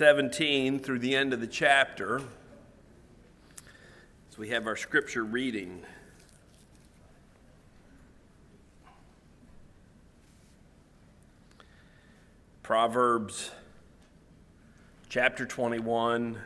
[0.00, 2.22] 17 through the end of the chapter.
[4.30, 5.82] So we have our scripture reading.
[12.62, 13.50] Proverbs
[15.10, 16.38] chapter 21,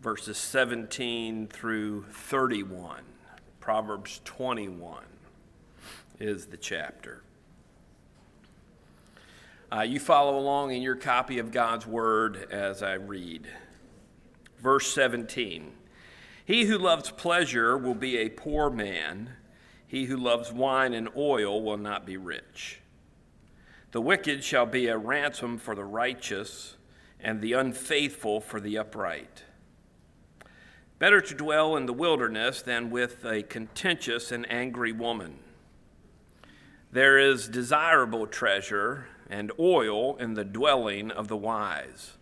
[0.00, 3.02] verses 17 through 31.
[3.58, 5.02] Proverbs 21
[6.20, 7.24] is the chapter.
[9.72, 13.46] Uh, you follow along in your copy of God's Word as I read.
[14.58, 15.72] Verse 17
[16.44, 19.30] He who loves pleasure will be a poor man,
[19.86, 22.80] he who loves wine and oil will not be rich.
[23.92, 26.76] The wicked shall be a ransom for the righteous,
[27.20, 29.44] and the unfaithful for the upright.
[30.98, 35.38] Better to dwell in the wilderness than with a contentious and angry woman.
[36.90, 42.18] There is desirable treasure and oil in the dwelling of the wise,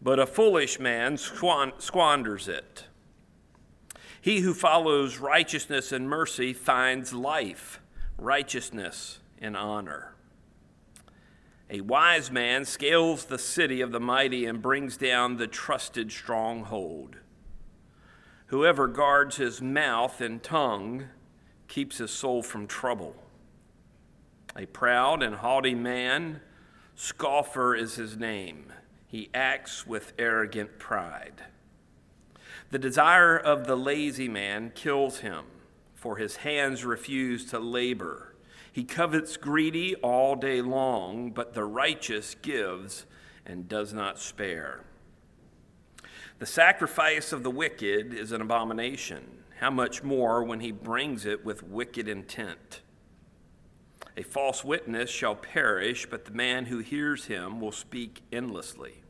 [0.00, 2.84] but a foolish man squanders it.
[4.20, 7.80] He who follows righteousness and mercy finds life,
[8.18, 10.14] righteousness, and honor.
[11.70, 17.16] A wise man scales the city of the mighty and brings down the trusted stronghold.
[18.46, 21.06] Whoever guards his mouth and tongue
[21.66, 23.16] keeps his soul from trouble.
[24.56, 26.40] A proud and haughty man,
[26.94, 28.72] scoffer is his name.
[29.06, 31.42] He acts with arrogant pride.
[32.70, 35.44] The desire of the lazy man kills him,
[35.94, 38.34] for his hands refuse to labor.
[38.72, 43.04] He covets greedy all day long, but the righteous gives
[43.44, 44.84] and does not spare.
[46.38, 49.44] The sacrifice of the wicked is an abomination.
[49.60, 52.80] How much more when he brings it with wicked intent?
[54.16, 59.02] A false witness shall perish, but the man who hears him will speak endlessly.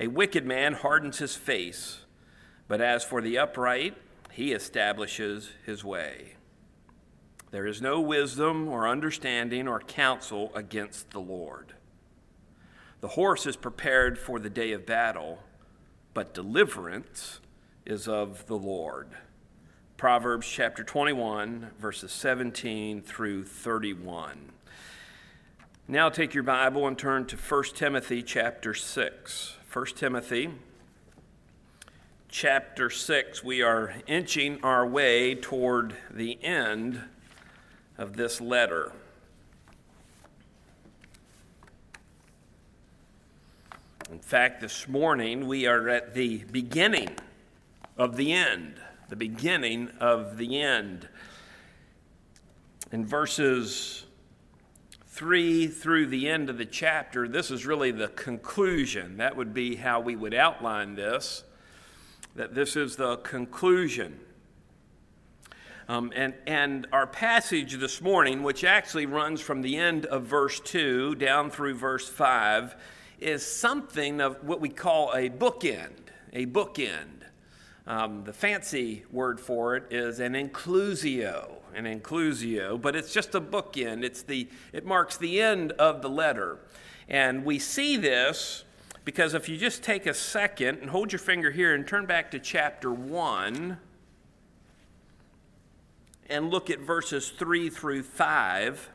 [0.00, 2.00] A wicked man hardens his face,
[2.68, 3.96] but as for the upright,
[4.32, 6.34] he establishes his way.
[7.52, 11.74] There is no wisdom or understanding or counsel against the Lord.
[13.00, 15.44] The horse is prepared for the day of battle,
[16.12, 17.40] but deliverance
[17.84, 19.08] is of the Lord.
[19.96, 24.52] Proverbs chapter 21, verses 17 through 31.
[25.88, 29.56] Now take your Bible and turn to 1 Timothy chapter 6.
[29.72, 30.50] 1 Timothy
[32.28, 33.42] chapter 6.
[33.42, 37.00] We are inching our way toward the end
[37.96, 38.92] of this letter.
[44.10, 47.16] In fact, this morning we are at the beginning
[47.96, 48.74] of the end
[49.08, 51.08] the beginning of the end.
[52.92, 54.04] In verses
[55.06, 59.16] 3 through the end of the chapter, this is really the conclusion.
[59.16, 61.44] That would be how we would outline this,
[62.34, 64.20] that this is the conclusion.
[65.88, 70.58] Um, and, and our passage this morning, which actually runs from the end of verse
[70.60, 72.74] 2 down through verse 5,
[73.20, 76.08] is something of what we call a bookend.
[76.32, 77.25] A bookend.
[77.86, 83.40] Um, the fancy word for it is an inclusio, an inclusio, but it's just a
[83.40, 84.02] bookend.
[84.02, 86.58] It's the, it marks the end of the letter.
[87.08, 88.64] And we see this
[89.04, 92.32] because if you just take a second and hold your finger here and turn back
[92.32, 93.78] to chapter 1
[96.28, 98.90] and look at verses 3 through 5.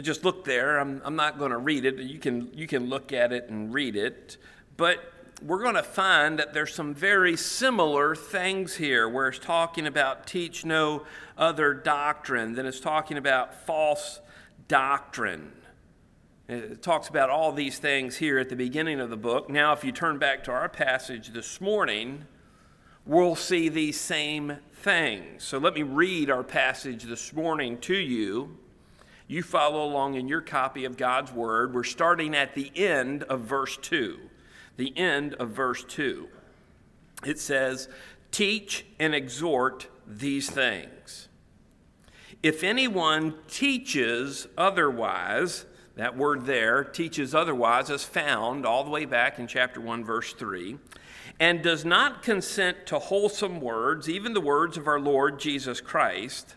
[0.00, 0.78] Just look there.
[0.78, 1.98] I'm, I'm not going to read it.
[1.98, 4.38] You can, you can look at it and read it.
[4.78, 9.86] But we're going to find that there's some very similar things here where it's talking
[9.86, 11.04] about teach no
[11.38, 14.20] other doctrine, then it's talking about false
[14.68, 15.52] doctrine.
[16.48, 19.48] It talks about all these things here at the beginning of the book.
[19.48, 22.26] Now, if you turn back to our passage this morning,
[23.06, 25.44] we'll see these same things.
[25.44, 28.58] So let me read our passage this morning to you.
[29.28, 31.72] You follow along in your copy of God's Word.
[31.72, 34.29] We're starting at the end of verse 2
[34.80, 36.26] the end of verse 2.
[37.26, 37.86] It says,
[38.30, 41.28] Teach and exhort these things.
[42.42, 45.66] If anyone teaches otherwise,
[45.96, 50.32] that word there, teaches otherwise, is found all the way back in chapter 1, verse
[50.32, 50.78] 3,
[51.38, 56.54] and does not consent to wholesome words, even the words of our Lord Jesus Christ,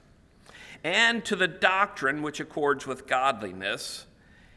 [0.81, 4.05] and to the doctrine which accords with godliness,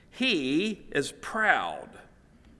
[0.08, 1.95] he is proud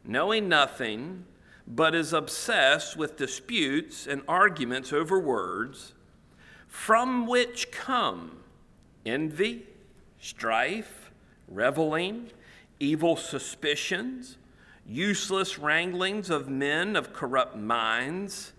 [0.07, 1.25] knowing nothing,
[1.67, 5.95] but is obsessed with disputes and arguments over words,
[6.69, 8.39] from which come
[9.05, 9.67] envy
[10.19, 11.11] strife,
[11.49, 12.29] reveling,
[12.81, 14.37] evil suspicions,
[14.85, 18.53] useless wranglings of men of corrupt minds,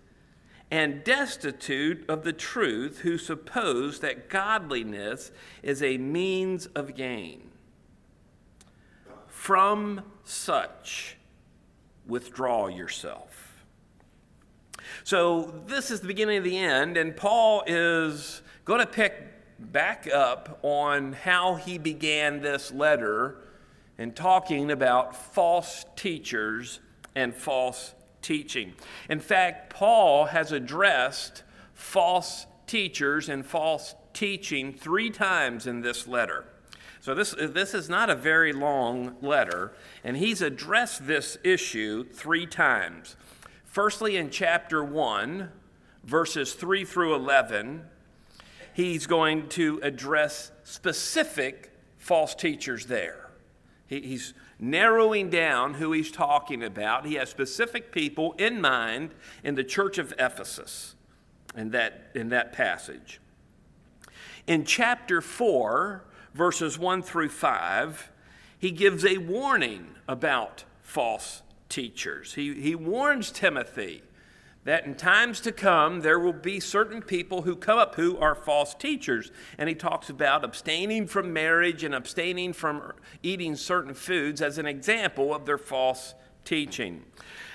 [0.70, 5.30] and destitute of the truth, who suppose that godliness
[5.62, 7.50] is a means of gain.
[9.26, 11.17] From such,
[12.08, 13.64] withdraw yourself.
[15.04, 19.14] So, this is the beginning of the end, and Paul is going to pick
[19.58, 23.38] back up on how he began this letter
[23.98, 26.80] and talking about false teachers
[27.14, 28.74] and false teaching.
[29.08, 31.42] In fact, Paul has addressed
[31.74, 36.44] false teachers and false teaching three times in this letter.
[37.08, 39.72] So, this, this is not a very long letter,
[40.04, 43.16] and he's addressed this issue three times.
[43.64, 45.50] Firstly, in chapter 1,
[46.04, 47.82] verses 3 through 11,
[48.74, 53.30] he's going to address specific false teachers there.
[53.86, 57.06] He, he's narrowing down who he's talking about.
[57.06, 60.94] He has specific people in mind in the church of Ephesus
[61.56, 63.18] in that, in that passage.
[64.46, 66.04] In chapter 4,
[66.38, 68.12] verses 1 through 5,
[68.56, 72.34] he gives a warning about false teachers.
[72.34, 74.02] He, he warns Timothy
[74.64, 78.34] that in times to come there will be certain people who come up who are
[78.34, 79.32] false teachers.
[79.58, 82.92] And he talks about abstaining from marriage and abstaining from
[83.22, 86.14] eating certain foods as an example of their false
[86.44, 87.02] teaching.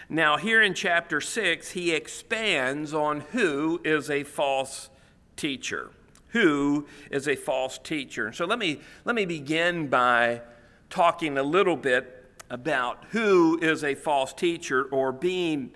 [0.10, 4.90] Now, here in chapter 6, he expands on who is a false
[5.38, 5.92] teacher.
[6.34, 8.32] Who is a false teacher?
[8.34, 10.42] So let me, let me begin by
[10.90, 15.72] talking a little bit about who is a false teacher or being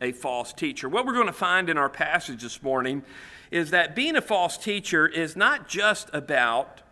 [0.00, 0.88] a false teacher.
[0.88, 3.02] What we're going to find in our passage this morning
[3.50, 6.82] is that being a false teacher is not just about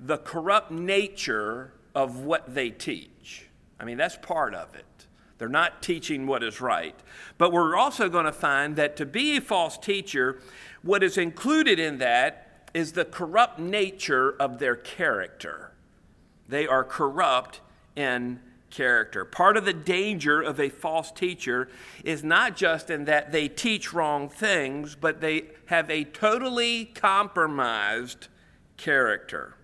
[0.00, 3.48] the corrupt nature of what they teach.
[3.78, 4.84] I mean, that's part of it.
[5.38, 6.94] They're not teaching what is right.
[7.36, 10.40] But we're also going to find that to be a false teacher,
[10.82, 15.72] what is included in that is the corrupt nature of their character.
[16.48, 17.60] They are corrupt
[17.96, 18.40] in
[18.70, 19.24] character.
[19.24, 21.68] Part of the danger of a false teacher
[22.04, 28.28] is not just in that they teach wrong things, but they have a totally compromised
[28.76, 29.54] character.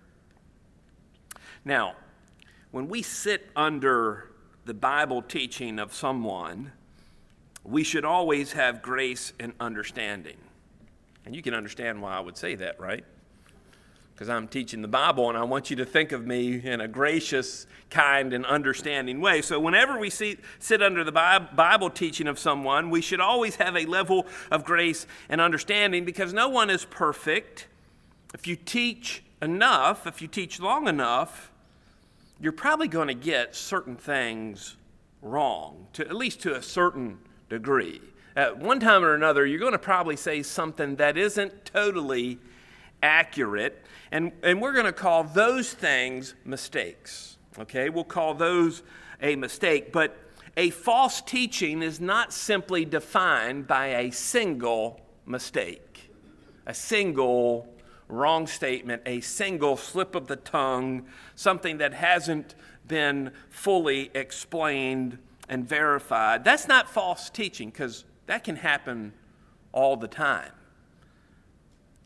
[1.65, 1.95] Now,
[2.71, 4.29] when we sit under
[4.65, 6.71] the Bible teaching of someone,
[7.63, 10.37] we should always have grace and understanding.
[11.29, 13.05] And you can understand why I would say that, right?
[14.19, 16.89] because I'm teaching the Bible and I want you to think of me in a
[16.89, 19.41] gracious, kind, and understanding way.
[19.41, 23.77] So, whenever we see, sit under the Bible teaching of someone, we should always have
[23.77, 27.67] a level of grace and understanding because no one is perfect.
[28.33, 31.49] If you teach enough, if you teach long enough,
[32.41, 34.75] you're probably going to get certain things
[35.21, 38.01] wrong, to, at least to a certain degree.
[38.39, 42.39] At one time or another, you're going to probably say something that isn't totally
[43.03, 43.83] accurate.
[44.13, 47.35] And, and we're going to call those things mistakes.
[47.59, 47.89] Okay?
[47.89, 48.81] We'll call those
[49.21, 49.91] a mistake.
[49.91, 50.17] But
[50.55, 56.09] a false teaching is not simply defined by a single mistake,
[56.65, 57.67] a single
[58.07, 62.55] wrong statement, a single slip of the tongue, something that hasn't
[62.87, 65.17] been fully explained
[65.49, 66.45] and verified.
[66.45, 69.11] That's not false teaching because that can happen
[69.71, 70.51] all the time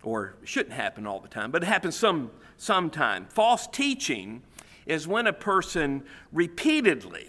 [0.04, 3.26] or shouldn't happen all the time, but it happens some sometime.
[3.30, 4.42] False teaching
[4.86, 6.02] is when a person
[6.32, 7.28] repeatedly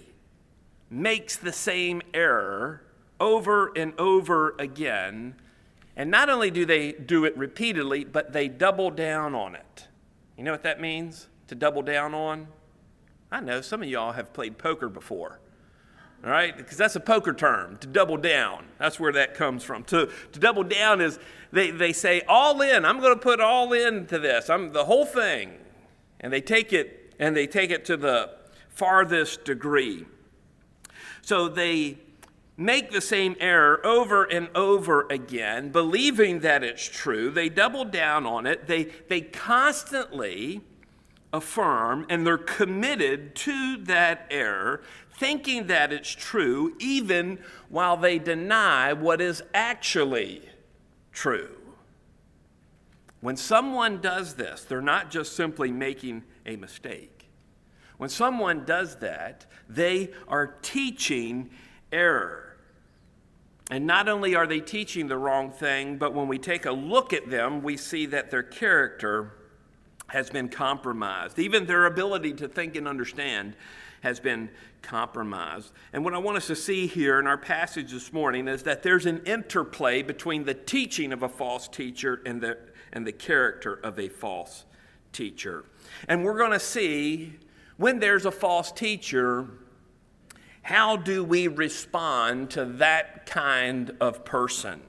[0.88, 2.84] makes the same error
[3.18, 5.34] over and over again,
[5.96, 9.88] and not only do they do it repeatedly, but they double down on it.
[10.38, 11.26] You know what that means?
[11.48, 12.46] To double down on?
[13.32, 15.40] I know some of y'all have played poker before.
[16.25, 16.57] All right?
[16.57, 18.64] Because that's a poker term, to double down.
[18.78, 19.85] That's where that comes from.
[19.85, 21.19] To, to double down is
[21.52, 22.85] they, they say, all in.
[22.85, 24.49] I'm going to put all into this.
[24.49, 25.52] I'm the whole thing.
[26.21, 28.31] And they take it and they take it to the
[28.71, 30.07] farthest degree.
[31.21, 31.99] So they
[32.57, 37.31] make the same error over and over again, believing that it's true.
[37.31, 38.66] They double down on it.
[38.66, 40.62] They, they constantly
[41.34, 44.82] affirm and they're committed to that error,
[45.18, 47.38] thinking that it's true, even
[47.68, 50.48] while they deny what is actually
[51.12, 51.56] true.
[53.20, 57.28] When someone does this, they're not just simply making a mistake.
[57.96, 61.50] When someone does that, they are teaching
[61.90, 62.56] error.
[63.70, 67.12] And not only are they teaching the wrong thing, but when we take a look
[67.12, 69.32] at them, we see that their character
[70.14, 71.40] has been compromised.
[71.40, 73.56] Even their ability to think and understand
[74.02, 74.49] has been
[74.80, 75.73] compromised.
[75.92, 78.85] And what I want us to see here in our passage this morning is that
[78.85, 82.56] there's an interplay between the teaching of a false teacher and the,
[82.92, 84.66] and the character of a false
[85.12, 85.64] teacher.
[86.06, 87.33] And we're going to see
[87.76, 89.49] when there's a false teacher,
[90.62, 94.80] how do we respond to that kind of person?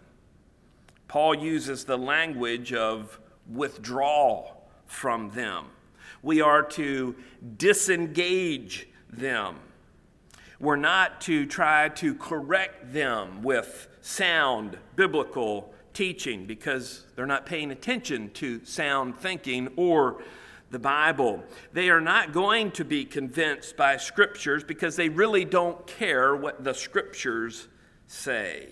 [1.08, 3.20] Paul uses the language of
[3.52, 4.55] withdraw
[4.88, 5.66] from them.
[6.22, 7.16] We are to
[7.58, 9.56] disengage them.
[10.60, 17.72] We're not to try to correct them with sound biblical teaching because they're not paying
[17.72, 20.24] attention to sound thinking or
[20.72, 21.44] the Bible.
[21.74, 26.64] They are not going to be convinced by scriptures because they really don't care what
[26.64, 27.68] the scriptures
[28.08, 28.70] say.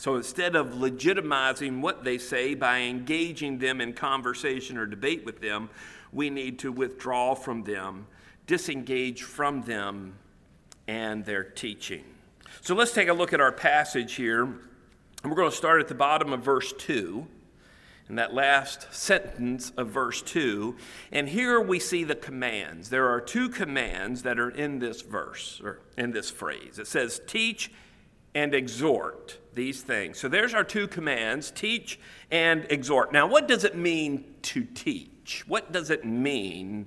[0.00, 5.42] So instead of legitimizing what they say by engaging them in conversation or debate with
[5.42, 5.68] them,
[6.10, 8.06] we need to withdraw from them,
[8.46, 10.14] disengage from them
[10.88, 12.04] and their teaching.
[12.62, 14.44] So let's take a look at our passage here.
[14.44, 14.58] And
[15.24, 17.26] we're going to start at the bottom of verse 2,
[18.08, 20.76] in that last sentence of verse 2.
[21.12, 22.88] And here we see the commands.
[22.88, 26.78] There are two commands that are in this verse, or in this phrase.
[26.78, 27.70] It says, Teach
[28.34, 30.18] and exhort these things.
[30.18, 31.98] So there's our two commands teach
[32.30, 33.12] and exhort.
[33.12, 35.44] Now, what does it mean to teach?
[35.46, 36.86] What does it mean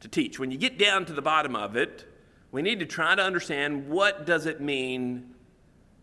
[0.00, 0.38] to teach?
[0.38, 2.06] When you get down to the bottom of it,
[2.52, 5.34] we need to try to understand what does it mean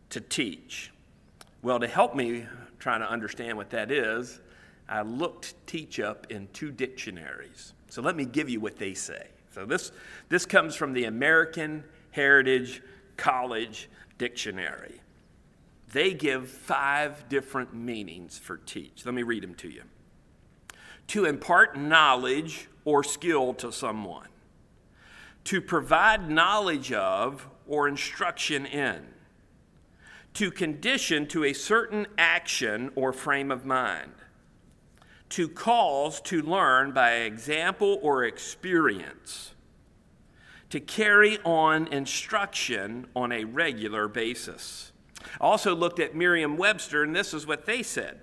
[0.09, 0.91] to teach.
[1.61, 2.45] Well, to help me
[2.79, 4.41] try to understand what that is,
[4.89, 7.73] I looked teach up in two dictionaries.
[7.89, 9.27] So let me give you what they say.
[9.53, 9.91] So this,
[10.29, 12.81] this comes from the American Heritage
[13.15, 13.89] College
[14.23, 15.01] Dictionary.
[15.91, 19.05] They give five different meanings for teach.
[19.05, 19.83] Let me read them to you.
[21.07, 24.29] To impart knowledge or skill to someone,
[25.43, 29.01] to provide knowledge of or instruction in,
[30.35, 34.13] to condition to a certain action or frame of mind,
[35.31, 39.53] to cause to learn by example or experience
[40.73, 44.91] to carry on instruction on a regular basis.
[45.39, 48.21] I also looked at Merriam Webster, and this is what they said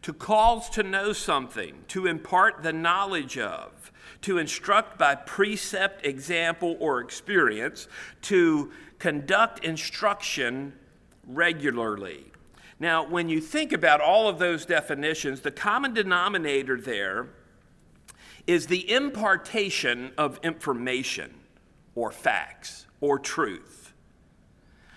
[0.00, 6.78] to cause to know something, to impart the knowledge of, to instruct by precept, example,
[6.80, 7.88] or experience,
[8.22, 10.72] to conduct instruction
[11.26, 12.24] regularly.
[12.80, 17.28] Now, when you think about all of those definitions, the common denominator there
[18.46, 21.34] is the impartation of information
[21.94, 23.92] or facts or truth.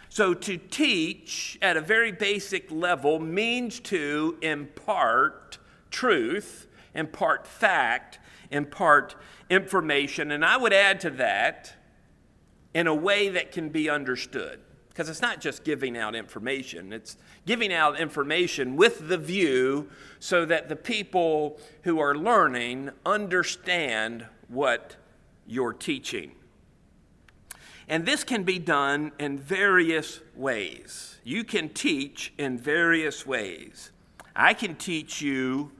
[0.10, 5.58] So, to teach at a very basic level means to impart
[5.92, 9.16] truth, impart fact, impart
[9.50, 10.32] information.
[10.32, 11.74] And I would add to that
[12.74, 14.60] in a way that can be understood.
[14.90, 20.46] Because it's not just giving out information, it's giving out information with the view so
[20.46, 24.96] that the people who are learning understand what
[25.46, 26.32] you're teaching.
[27.88, 31.18] And this can be done in various ways.
[31.24, 33.92] You can teach in various ways.
[34.36, 35.72] I can teach you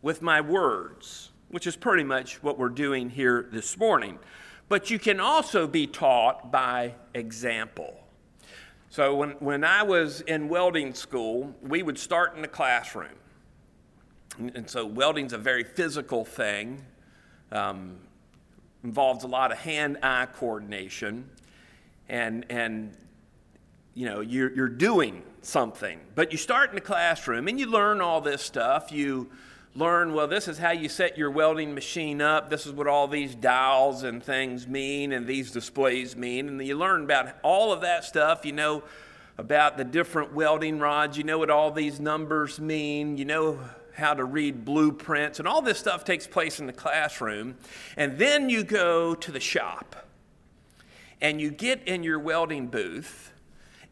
[0.00, 4.18] with my words, which is pretty much what we're doing here this morning.
[4.68, 7.96] But you can also be taught by example.
[8.88, 13.14] So, when, when I was in welding school, we would start in the classroom.
[14.38, 16.84] And, and so, welding's a very physical thing,
[17.52, 17.98] um,
[18.82, 21.28] involves a lot of hand eye coordination
[22.10, 22.94] and, and
[23.94, 26.00] you know, you're, you're doing something.
[26.14, 28.90] But you start in the classroom and you learn all this stuff.
[28.92, 29.30] You
[29.74, 32.50] learn, well, this is how you set your welding machine up.
[32.50, 36.48] This is what all these dials and things mean and these displays mean.
[36.48, 38.44] And you learn about all of that stuff.
[38.44, 38.82] You know
[39.38, 41.16] about the different welding rods.
[41.16, 43.18] You know what all these numbers mean.
[43.18, 43.60] You know
[43.94, 45.38] how to read blueprints.
[45.38, 47.56] And all this stuff takes place in the classroom.
[47.96, 50.09] And then you go to the shop
[51.20, 53.32] and you get in your welding booth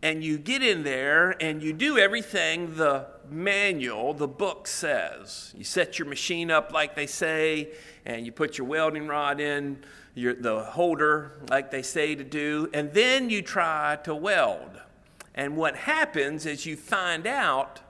[0.03, 5.53] and you get in there and you do everything the manual, the book says.
[5.57, 7.71] You set your machine up like they say,
[8.07, 9.83] and you put your welding rod in
[10.15, 14.81] your, the holder like they say to do, and then you try to weld.
[15.35, 17.81] And what happens is you find out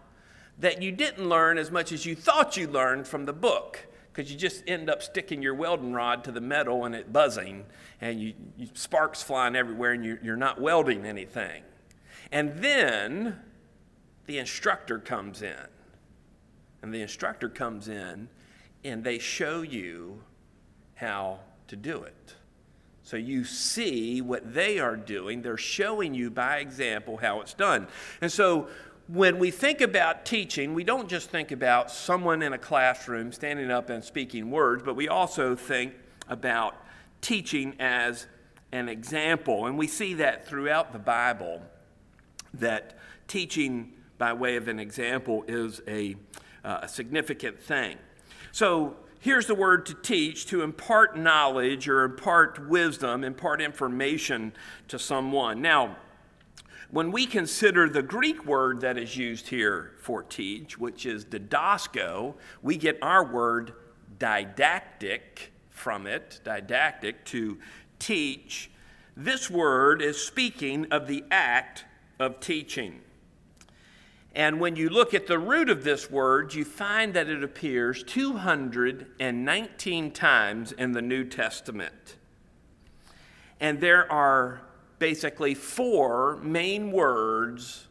[0.59, 3.87] that you didn't learn as much as you thought you learned from the book
[4.19, 7.65] because you just end up sticking your welding rod to the metal and it buzzing
[8.01, 11.63] and you, you sparks flying everywhere and you, you're not welding anything.
[12.33, 13.39] And then
[14.27, 15.55] the instructor comes in.
[16.83, 18.29] And the instructor comes in
[18.83, 20.21] and they show you
[20.97, 22.35] how to do it.
[23.05, 25.43] So you see what they are doing.
[25.43, 27.87] They're showing you by example how it's done.
[28.21, 28.67] And so
[29.09, 33.71] when we think about teaching, we don't just think about someone in a classroom standing
[33.71, 35.95] up and speaking words, but we also think
[36.29, 36.77] about
[37.23, 38.27] teaching as
[38.71, 39.67] an example.
[39.67, 41.63] And we see that throughout the Bible
[42.55, 42.99] that
[43.29, 46.15] teaching by way of an example is a,
[46.63, 47.97] uh, a significant thing.
[48.53, 54.53] So here's the word to teach to impart knowledge or impart wisdom, impart information
[54.89, 55.63] to someone.
[55.63, 55.97] Now,
[56.91, 62.35] when we consider the Greek word that is used here for teach, which is didasko,
[62.63, 63.75] we get our word
[64.19, 67.59] didactic from it, didactic, to
[67.99, 68.71] teach.
[69.17, 71.85] This word is speaking of the act
[72.19, 73.01] of teaching.
[74.35, 78.03] And when you look at the root of this word, you find that it appears
[78.05, 82.17] 219 times in the New Testament.
[83.61, 84.63] And there are
[84.99, 87.89] basically four main words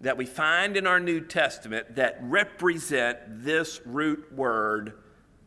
[0.00, 4.94] that we find in our New Testament that represent this root word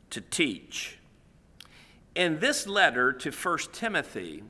[0.09, 0.97] to teach.
[2.15, 4.43] In this letter to 1 Timothy,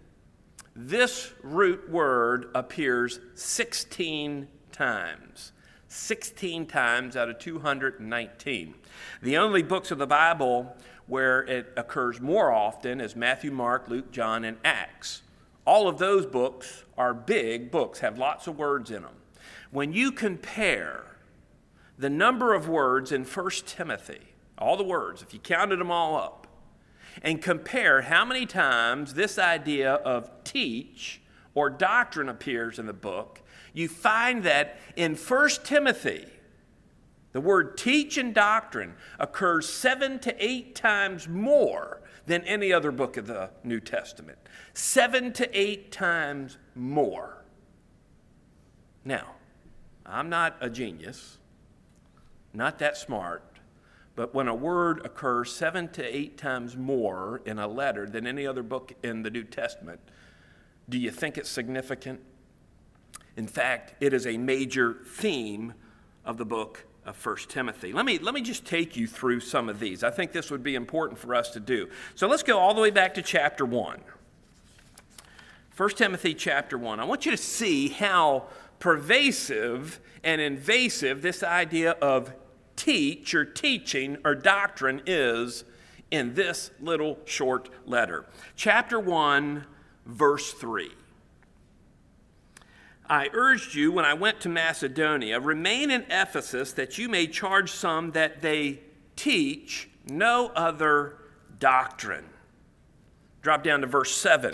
[0.76, 5.52] this root word appears 16 times.
[5.88, 8.74] 16 times out of 219.
[9.22, 10.76] The only books of the Bible
[11.06, 15.22] where it occurs more often is Matthew, Mark, Luke, John, and Acts.
[15.66, 19.16] All of those books are big books, have lots of words in them.
[19.70, 21.18] When you compare
[21.98, 24.22] the number of words in 1 Timothy,
[24.58, 26.48] all the words, if you counted them all up,
[27.22, 31.22] and compare how many times this idea of teach
[31.54, 33.42] or doctrine appears in the book,
[33.74, 36.26] you find that in 1 Timothy,
[37.34, 43.18] the word teach and doctrine occurs seven to eight times more than any other book
[43.18, 44.38] of the New Testament.
[44.74, 47.44] Seven to eight times more.
[49.04, 49.36] Now,
[50.06, 51.38] I'm not a genius,
[52.54, 53.44] not that smart,
[54.16, 58.46] but when a word occurs seven to eight times more in a letter than any
[58.46, 60.00] other book in the New Testament,
[60.90, 62.20] do you think it's significant?
[63.38, 65.74] In fact, it is a major theme
[66.26, 67.94] of the book of 1 Timothy.
[67.94, 70.04] Let me, let me just take you through some of these.
[70.04, 71.90] I think this would be important for us to do.
[72.16, 74.02] So let's go all the way back to chapter 1.
[75.76, 77.00] 1 Timothy chapter 1.
[77.00, 78.46] I want you to see how
[78.80, 82.34] pervasive and invasive this idea of
[82.76, 85.64] teach or teaching or doctrine is
[86.12, 88.26] in this little short letter.
[88.56, 89.66] Chapter 1,
[90.06, 90.92] verse 3.
[93.10, 97.72] I urged you when I went to Macedonia, remain in Ephesus that you may charge
[97.72, 98.80] some that they
[99.16, 101.18] teach no other
[101.60, 102.26] doctrine.
[103.42, 104.54] Drop down to verse 7.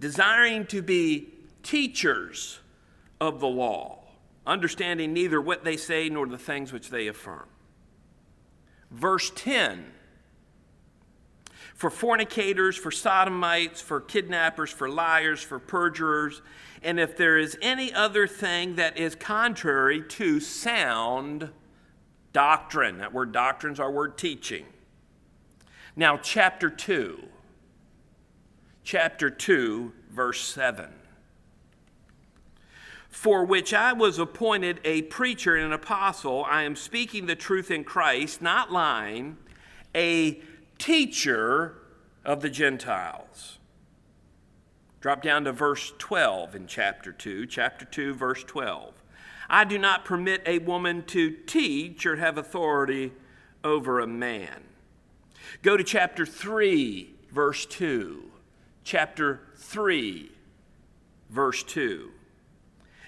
[0.00, 1.28] Desiring to be
[1.62, 2.58] teachers
[3.20, 3.98] of the law,
[4.46, 7.46] understanding neither what they say nor the things which they affirm.
[8.90, 9.92] Verse 10
[11.80, 16.42] for fornicators, for sodomites, for kidnappers, for liars, for perjurers,
[16.82, 21.48] and if there is any other thing that is contrary to sound
[22.34, 22.98] doctrine.
[22.98, 24.66] That word doctrine is our word teaching.
[25.96, 27.18] Now, chapter 2.
[28.84, 30.86] Chapter 2, verse 7.
[33.08, 36.44] For which I was appointed a preacher and an apostle.
[36.44, 39.38] I am speaking the truth in Christ, not lying,
[39.94, 40.42] a
[40.80, 41.76] teacher
[42.24, 43.58] of the Gentiles.
[45.00, 48.94] Drop down to verse 12 in chapter 2, chapter 2, verse 12.
[49.48, 53.12] I do not permit a woman to teach or have authority
[53.62, 54.62] over a man.
[55.62, 58.24] Go to chapter 3, verse 2.
[58.82, 60.32] Chapter 3,
[61.28, 62.10] verse 2.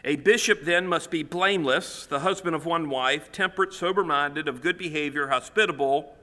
[0.05, 4.61] A bishop then must be blameless, the husband of one wife, temperate, sober minded, of
[4.61, 6.17] good behavior, hospitable,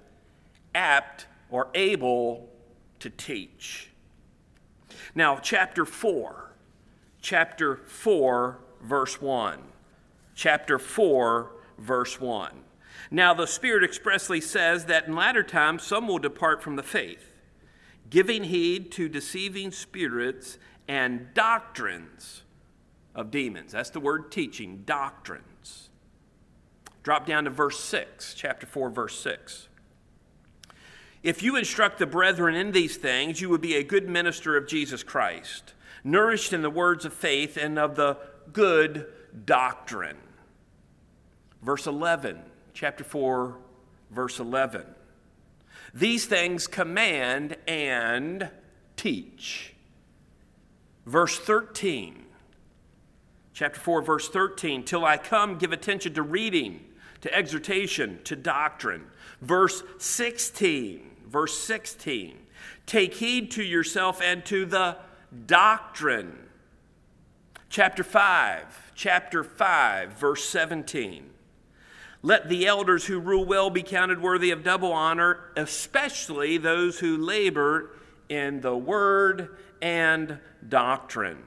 [0.76, 2.50] apt, or able
[3.00, 3.90] to teach.
[5.16, 6.52] Now, chapter 4,
[7.22, 9.60] chapter 4, verse 1.
[10.36, 12.52] Chapter 4, verse 1.
[13.12, 17.32] Now, the Spirit expressly says that in latter times some will depart from the faith,
[18.10, 20.58] giving heed to deceiving spirits
[20.88, 22.44] and doctrines
[23.16, 23.72] of demons.
[23.72, 25.90] That's the word teaching, doctrines.
[27.04, 29.69] Drop down to verse 6, chapter 4, verse 6.
[31.22, 34.68] If you instruct the brethren in these things, you would be a good minister of
[34.68, 38.18] Jesus Christ, nourished in the words of faith and of the
[38.54, 39.06] good
[39.46, 40.18] doctrine.
[41.62, 42.40] Verse 11,
[42.74, 43.58] chapter 4,
[44.12, 44.86] verse 11.
[45.94, 48.50] These things command and
[48.96, 49.74] teach.
[51.06, 52.26] Verse 13,
[53.54, 56.86] chapter 4, verse 13, till I come, give attention to reading,
[57.22, 59.06] to exhortation, to doctrine.
[59.42, 62.38] Verse 16, verse 16,
[62.86, 64.98] take heed to yourself and to the
[65.46, 66.38] doctrine.
[67.70, 71.30] Chapter 5, chapter 5, verse 17.
[72.22, 77.16] Let the elders who rule well be counted worthy of double honor, especially those who
[77.18, 77.92] labor
[78.28, 81.44] in the word and doctrine.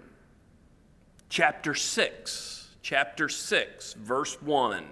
[1.29, 4.85] Chapter 6, chapter 6, verse 1.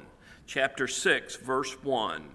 [0.46, 2.28] Chapter 6, verse 1.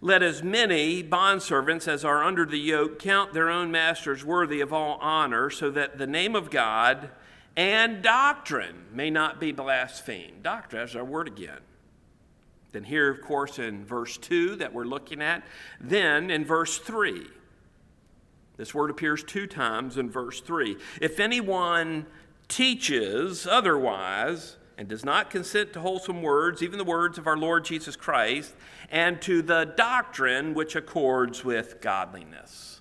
[0.00, 4.72] Let as many bondservants as are under the yoke count their own masters worthy of
[4.72, 7.10] all honor, so that the name of God
[7.56, 10.44] and doctrine may not be blasphemed.
[10.44, 11.58] Doctrine, that's our word again.
[12.70, 15.42] Then, here, of course, in verse 2 that we're looking at.
[15.80, 17.26] Then, in verse 3,
[18.56, 20.76] this word appears two times in verse 3.
[21.00, 22.06] If anyone
[22.46, 27.64] teaches otherwise and does not consent to wholesome words, even the words of our Lord
[27.64, 28.54] Jesus Christ,
[28.90, 32.80] and to the doctrine which accords with godliness.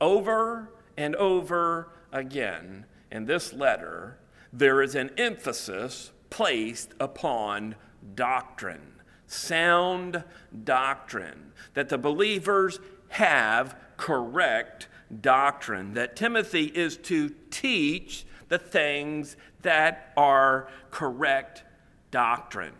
[0.00, 4.18] Over and over again in this letter,
[4.52, 7.74] there is an emphasis placed upon
[8.14, 10.24] doctrine, sound
[10.64, 14.88] doctrine, that the believers have correct
[15.20, 21.64] doctrine, that Timothy is to teach the things that are correct
[22.10, 22.74] doctrine.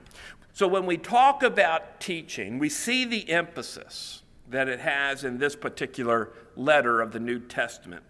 [0.52, 5.56] So when we talk about teaching, we see the emphasis that it has in this
[5.56, 8.02] particular letter of the New Testament.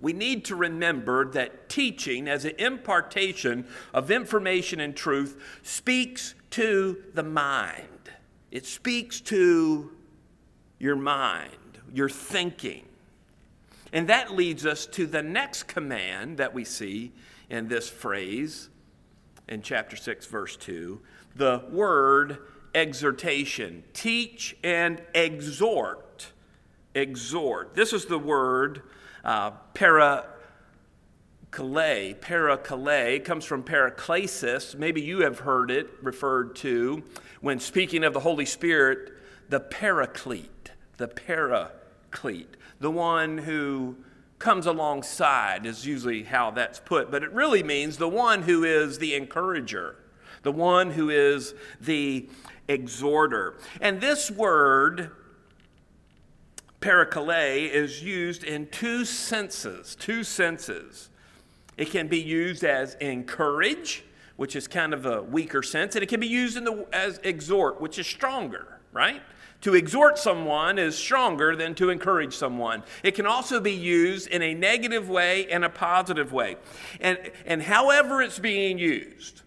[0.00, 7.02] We need to remember that teaching, as an impartation of information and truth, speaks to
[7.14, 8.10] the mind.
[8.52, 9.90] It speaks to
[10.78, 11.52] your mind
[11.92, 12.84] your thinking.
[13.92, 17.12] And that leads us to the next command that we see
[17.48, 18.68] in this phrase
[19.48, 21.00] in chapter 6, verse 2
[21.38, 22.38] the word
[22.74, 23.84] exhortation.
[23.94, 26.32] Teach and exhort.
[26.94, 27.74] Exhort.
[27.74, 28.82] This is the word
[29.24, 30.26] uh, para
[31.50, 34.76] Parakale comes from paraklesis.
[34.76, 37.02] Maybe you have heard it referred to
[37.40, 39.12] when speaking of the Holy Spirit,
[39.48, 41.70] the paraclete, the para
[42.10, 43.96] paraclete, the one who
[44.38, 48.98] comes alongside, is usually how that's put, but it really means the one who is
[48.98, 49.96] the encourager,
[50.48, 52.26] the one who is the
[52.68, 53.58] exhorter.
[53.82, 55.10] And this word,
[56.80, 61.10] parakale, is used in two senses, two senses.
[61.76, 64.04] It can be used as encourage,
[64.36, 67.20] which is kind of a weaker sense, and it can be used in the, as
[67.24, 69.20] exhort, which is stronger, right?
[69.60, 72.84] To exhort someone is stronger than to encourage someone.
[73.02, 76.56] It can also be used in a negative way and a positive way.
[77.02, 79.42] And, and however it's being used,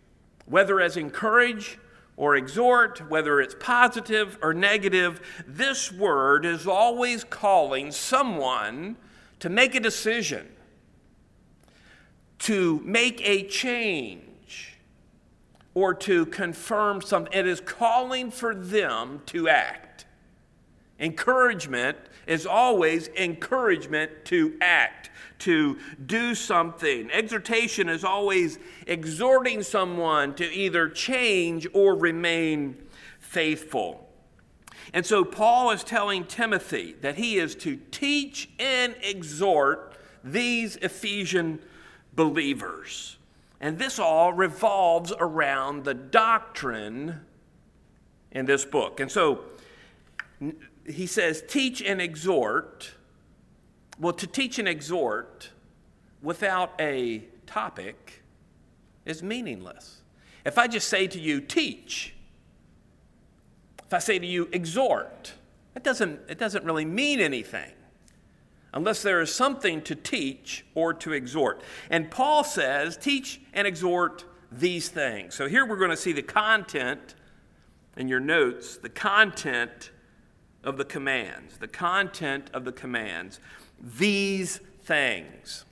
[0.52, 1.80] whether as encourage
[2.18, 8.96] or exhort, whether it's positive or negative, this word is always calling someone
[9.40, 10.48] to make a decision,
[12.38, 14.78] to make a change,
[15.74, 17.34] or to confirm something.
[17.34, 19.91] It is calling for them to act.
[21.02, 25.10] Encouragement is always encouragement to act,
[25.40, 27.10] to do something.
[27.12, 32.78] Exhortation is always exhorting someone to either change or remain
[33.20, 34.08] faithful.
[34.94, 41.60] And so Paul is telling Timothy that he is to teach and exhort these Ephesian
[42.14, 43.18] believers.
[43.60, 47.22] And this all revolves around the doctrine
[48.32, 49.00] in this book.
[49.00, 49.46] And so
[50.86, 52.92] he says, teach and exhort.
[54.00, 55.52] Well, to teach and exhort
[56.22, 58.24] without a topic
[59.06, 60.02] is meaningless.
[60.46, 62.16] If I just say to you, teach,
[63.86, 65.34] if I say to you, exhort,
[65.76, 67.72] it doesn't, it doesn't really mean anything
[68.74, 71.62] unless there is something to teach or to exhort.
[71.90, 75.36] And Paul says, teach and exhort these things.
[75.36, 77.16] So here we're going to see the content
[77.98, 79.92] in your notes, the content
[80.64, 83.40] of the commands, the content of the commands,
[83.80, 85.66] these things.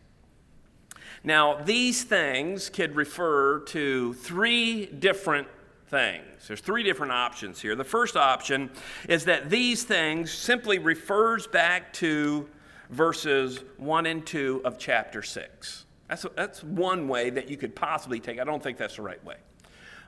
[1.24, 5.48] Now, these things could refer to three different
[5.88, 6.48] things.
[6.48, 7.76] There's three different options here.
[7.76, 8.70] The first option
[9.08, 12.48] is that these things simply refers back to
[12.90, 15.86] verses 1 and 2 of chapter 6.
[16.08, 18.40] That's, that's one way that you could possibly take.
[18.40, 19.36] I don't think that's the right way.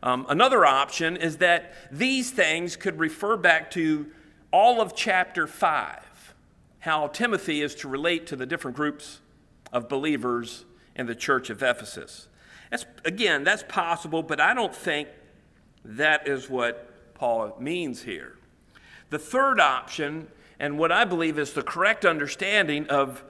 [0.03, 4.07] Um, another option is that these things could refer back to
[4.51, 6.33] all of chapter 5,
[6.79, 9.19] how Timothy is to relate to the different groups
[9.71, 12.27] of believers in the church of Ephesus.
[12.69, 15.07] That's, again, that's possible, but I don't think
[15.83, 18.37] that is what Paul means here.
[19.09, 20.27] The third option,
[20.59, 23.23] and what I believe is the correct understanding of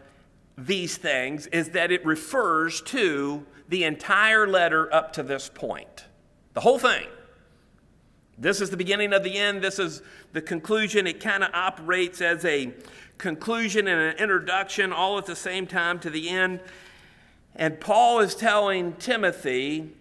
[0.57, 6.05] these things, is that it refers to the entire letter up to this point.
[6.53, 7.07] The whole thing.
[8.37, 9.61] This is the beginning of the end.
[9.61, 10.01] This is
[10.33, 11.05] the conclusion.
[11.05, 12.73] It kind of operates as a
[13.17, 16.59] conclusion and an introduction all at the same time to the end.
[17.55, 19.91] And Paul is telling Timothy,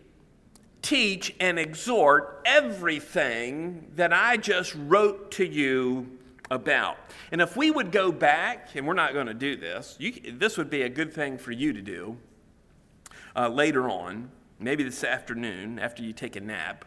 [0.82, 6.18] teach and exhort everything that I just wrote to you
[6.50, 6.96] about.
[7.30, 10.56] And if we would go back, and we're not going to do this, you, this
[10.56, 12.16] would be a good thing for you to do
[13.36, 16.84] uh, later on, maybe this afternoon after you take a nap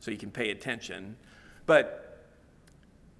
[0.00, 1.16] so you can pay attention.
[1.66, 2.18] But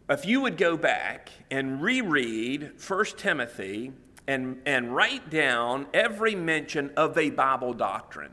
[0.09, 3.93] if you would go back and reread 1 Timothy
[4.27, 8.33] and, and write down every mention of a Bible doctrine,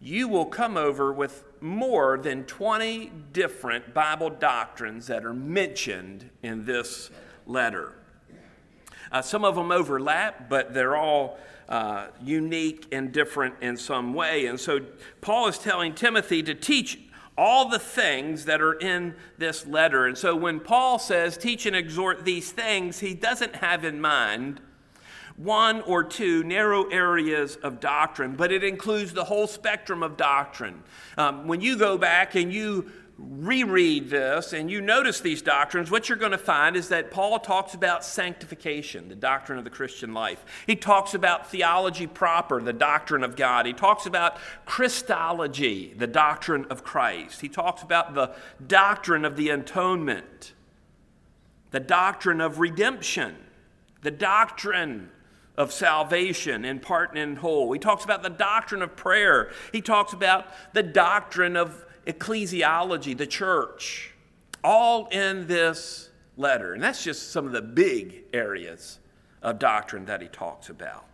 [0.00, 6.64] you will come over with more than 20 different Bible doctrines that are mentioned in
[6.64, 7.10] this
[7.46, 7.94] letter.
[9.10, 14.46] Uh, some of them overlap, but they're all uh, unique and different in some way.
[14.46, 14.80] And so
[15.20, 16.98] Paul is telling Timothy to teach
[17.38, 20.06] all the things that are in this letter.
[20.06, 24.60] And so when Paul says teach and exhort these things, he doesn't have in mind
[25.36, 30.82] one or two narrow areas of doctrine, but it includes the whole spectrum of doctrine.
[31.16, 36.08] Um, when you go back and you reread this and you notice these doctrines, what
[36.08, 40.14] you're going to find is that Paul talks about sanctification, the doctrine of the Christian
[40.14, 40.44] life.
[40.66, 43.66] He talks about theology proper, the doctrine of God.
[43.66, 47.40] He talks about Christology, the doctrine of Christ.
[47.40, 50.52] He talks about the doctrine of the atonement,
[51.72, 53.34] the doctrine of redemption,
[54.02, 55.10] the doctrine
[55.56, 57.72] of salvation in part and in whole.
[57.72, 59.50] He talks about the doctrine of prayer.
[59.72, 64.14] He talks about the doctrine of ecclesiology, the church,
[64.64, 66.72] all in this letter.
[66.72, 68.98] And that's just some of the big areas
[69.42, 71.04] of doctrine that he talks about.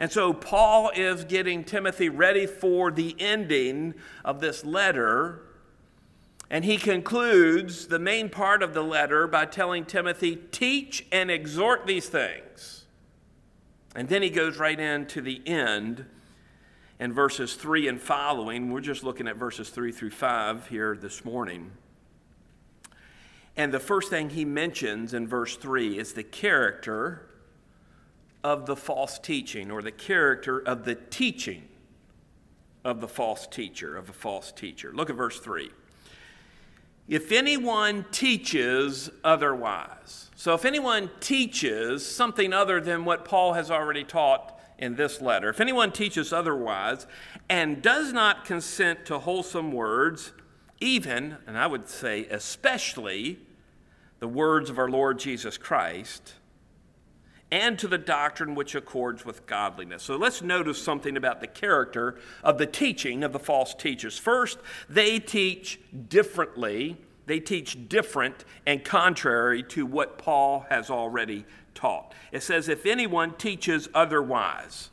[0.00, 5.42] And so Paul is getting Timothy ready for the ending of this letter.
[6.50, 11.86] And he concludes the main part of the letter by telling Timothy, teach and exhort
[11.86, 12.86] these things.
[13.94, 16.06] And then he goes right into the end
[17.00, 18.70] in verses 3 and following.
[18.70, 21.72] We're just looking at verses 3 through 5 here this morning.
[23.56, 27.28] And the first thing he mentions in verse 3 is the character
[28.42, 31.66] of the false teaching, or the character of the teaching
[32.84, 34.92] of the false teacher, of a false teacher.
[34.92, 35.70] Look at verse 3.
[37.08, 44.04] If anyone teaches otherwise, so if anyone teaches something other than what Paul has already
[44.04, 44.53] taught
[44.84, 45.48] in this letter.
[45.48, 47.06] If anyone teaches otherwise
[47.48, 50.32] and does not consent to wholesome words,
[50.80, 53.38] even, and I would say especially,
[54.20, 56.34] the words of our Lord Jesus Christ,
[57.50, 60.02] and to the doctrine which accords with godliness.
[60.02, 64.18] So let's notice something about the character of the teaching of the false teachers.
[64.18, 66.96] First, they teach differently.
[67.26, 72.14] They teach different and contrary to what Paul has already taught.
[72.32, 74.90] It says, if anyone teaches otherwise.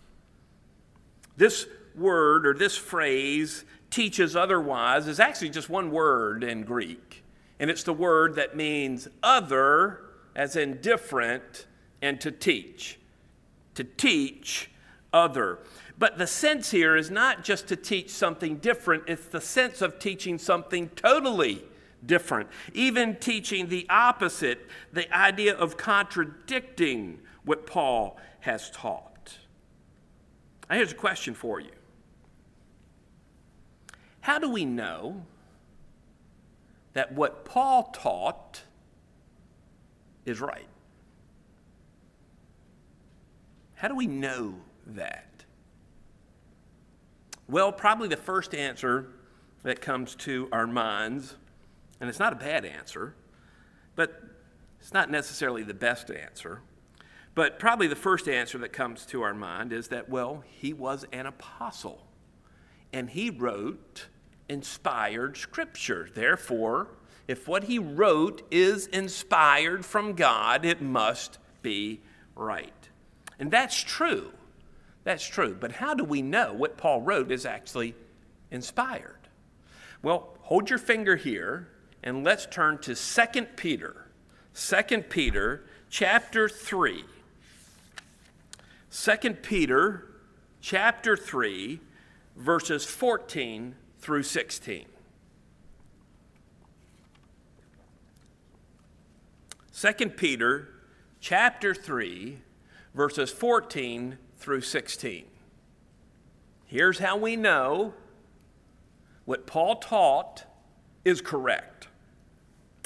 [1.37, 1.65] This
[1.95, 7.23] word or this phrase, teaches otherwise, is actually just one word in Greek.
[7.59, 10.01] And it's the word that means other,
[10.35, 11.67] as in different,
[12.01, 12.99] and to teach.
[13.75, 14.71] To teach
[15.13, 15.59] other.
[15.97, 19.99] But the sense here is not just to teach something different, it's the sense of
[19.99, 21.63] teaching something totally
[22.05, 29.37] different, even teaching the opposite, the idea of contradicting what Paul has taught.
[30.69, 31.71] Now, here's a question for you
[34.21, 35.25] How do we know
[36.93, 38.63] that what Paul taught
[40.25, 40.67] is right?
[43.75, 45.43] How do we know that?
[47.47, 49.07] Well, probably the first answer
[49.63, 51.35] that comes to our minds
[52.01, 53.13] and it's not a bad answer,
[53.95, 54.23] but
[54.79, 56.61] it's not necessarily the best answer.
[57.35, 61.05] But probably the first answer that comes to our mind is that, well, he was
[61.13, 62.07] an apostle
[62.91, 64.07] and he wrote
[64.49, 66.09] inspired scripture.
[66.13, 66.89] Therefore,
[67.27, 72.01] if what he wrote is inspired from God, it must be
[72.35, 72.89] right.
[73.39, 74.31] And that's true.
[75.03, 75.55] That's true.
[75.57, 77.95] But how do we know what Paul wrote is actually
[78.49, 79.29] inspired?
[80.01, 81.69] Well, hold your finger here
[82.03, 84.07] and let's turn to 2 Peter.
[84.55, 87.03] 2 Peter chapter 3.
[88.91, 90.07] 2 Peter
[90.59, 91.79] chapter 3
[92.35, 94.85] verses 14 through 16.
[99.73, 100.69] 2 Peter
[101.19, 102.39] chapter 3
[102.93, 105.25] verses 14 through 16.
[106.65, 107.93] Here's how we know
[109.25, 110.45] what Paul taught
[111.05, 111.70] is correct.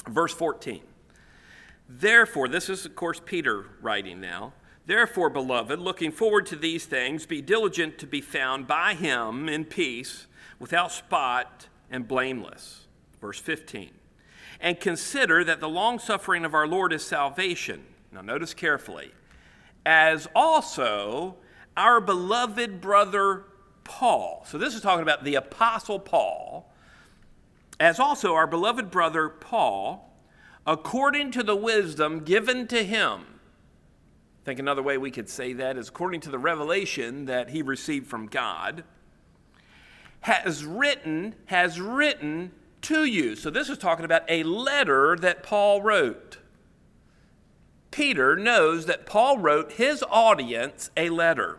[0.08, 0.82] Verse 14.
[1.88, 4.52] Therefore, this is, of course, Peter writing now.
[4.86, 9.64] Therefore, beloved, looking forward to these things, be diligent to be found by him in
[9.64, 10.26] peace,
[10.58, 12.86] without spot and blameless.
[13.20, 13.90] Verse 15.
[14.60, 17.84] And consider that the long suffering of our Lord is salvation.
[18.12, 19.10] Now, notice carefully.
[19.84, 21.36] As also
[21.76, 23.44] our beloved brother
[23.84, 24.44] Paul.
[24.46, 26.72] So, this is talking about the Apostle Paul.
[27.78, 30.16] As also our beloved brother Paul,
[30.66, 33.20] according to the wisdom given to him.
[34.42, 37.62] I think another way we could say that is according to the revelation that he
[37.62, 38.84] received from God,
[40.20, 43.36] has written, has written to you.
[43.36, 46.38] So this is talking about a letter that Paul wrote.
[47.90, 51.58] Peter knows that Paul wrote his audience a letter.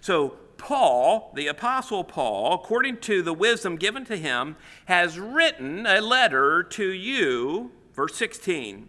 [0.00, 6.00] So Paul, the Apostle Paul, according to the wisdom given to him, has written a
[6.00, 8.88] letter to you, verse 16,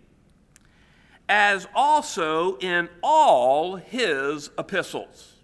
[1.29, 5.37] as also in all his epistles.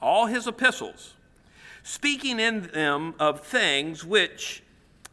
[0.00, 1.14] All his epistles,
[1.82, 4.62] speaking in them of things which,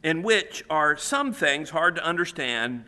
[0.02, 2.86] in which are some things hard to understand,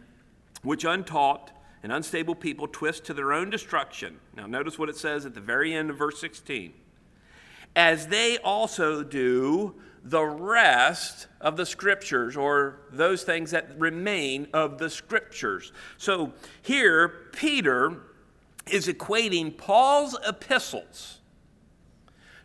[0.63, 1.51] which untaught
[1.83, 4.19] and unstable people twist to their own destruction.
[4.35, 6.73] Now, notice what it says at the very end of verse 16
[7.75, 14.77] as they also do the rest of the scriptures or those things that remain of
[14.77, 15.73] the scriptures.
[15.97, 18.03] So here, Peter
[18.69, 21.19] is equating Paul's epistles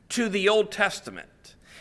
[0.08, 1.28] to the Old Testament.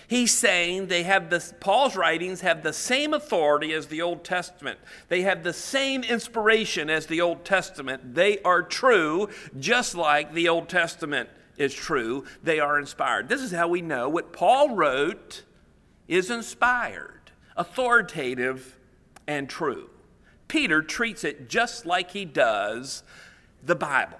[0.07, 4.79] He's saying they have the Paul's writings have the same authority as the Old Testament.
[5.07, 8.15] They have the same inspiration as the Old Testament.
[8.15, 11.29] They are true just like the Old Testament
[11.59, 13.29] is true, they are inspired.
[13.29, 15.43] This is how we know what Paul wrote
[16.07, 18.79] is inspired, authoritative,
[19.27, 19.89] and true.
[20.47, 23.03] Peter treats it just like he does
[23.63, 24.17] the Bible.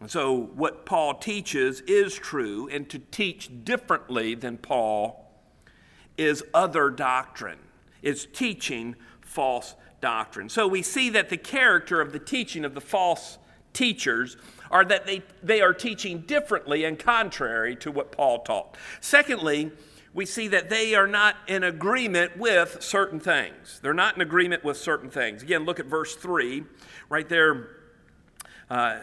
[0.00, 5.30] And so, what Paul teaches is true, and to teach differently than Paul
[6.16, 7.58] is other doctrine,
[8.00, 10.48] is teaching false doctrine.
[10.48, 13.36] So, we see that the character of the teaching of the false
[13.74, 14.38] teachers
[14.70, 18.76] are that they, they are teaching differently and contrary to what Paul taught.
[19.00, 19.72] Secondly,
[20.12, 23.78] we see that they are not in agreement with certain things.
[23.82, 25.42] They're not in agreement with certain things.
[25.42, 26.64] Again, look at verse 3,
[27.08, 27.68] right there,
[28.68, 28.98] uh,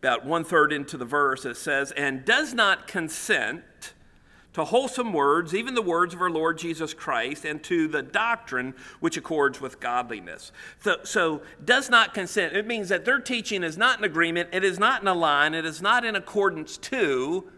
[0.00, 3.64] about one third into the verse, it says, And does not consent
[4.52, 8.74] to wholesome words, even the words of our Lord Jesus Christ, and to the doctrine
[8.98, 10.50] which accords with godliness.
[10.80, 12.56] So, so, does not consent.
[12.56, 15.54] It means that their teaching is not in agreement, it is not in a line,
[15.54, 17.50] it is not in accordance to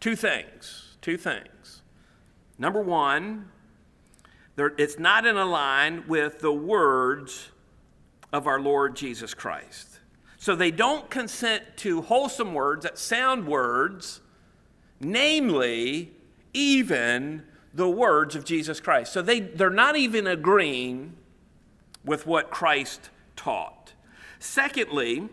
[0.00, 0.96] two things.
[1.00, 1.82] Two things.
[2.58, 3.48] Number one,
[4.56, 7.48] it's not in a line with the words
[8.32, 10.00] of our Lord Jesus Christ.
[10.38, 14.20] So they don't consent to wholesome words, that sound words
[15.02, 16.12] namely,
[16.54, 17.42] even
[17.74, 19.12] the words of Jesus Christ.
[19.12, 21.14] So they, they're not even agreeing
[22.04, 23.92] with what Christ taught.
[24.38, 25.28] Secondly,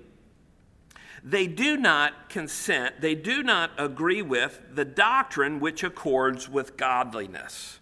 [1.24, 7.80] they do not consent, they do not agree with the doctrine which accords with godliness.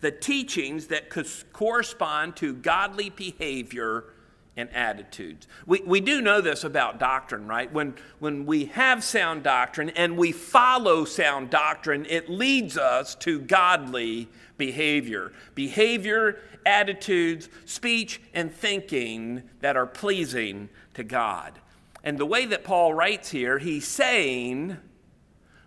[0.00, 1.10] The teachings that
[1.52, 4.04] correspond to godly behavior
[4.56, 5.48] and attitudes.
[5.66, 7.72] We, we do know this about doctrine, right?
[7.72, 13.40] When, when we have sound doctrine and we follow sound doctrine, it leads us to
[13.40, 15.32] godly behavior.
[15.54, 21.58] Behavior, attitudes, speech, and thinking that are pleasing to God.
[22.04, 24.76] And the way that Paul writes here, he's saying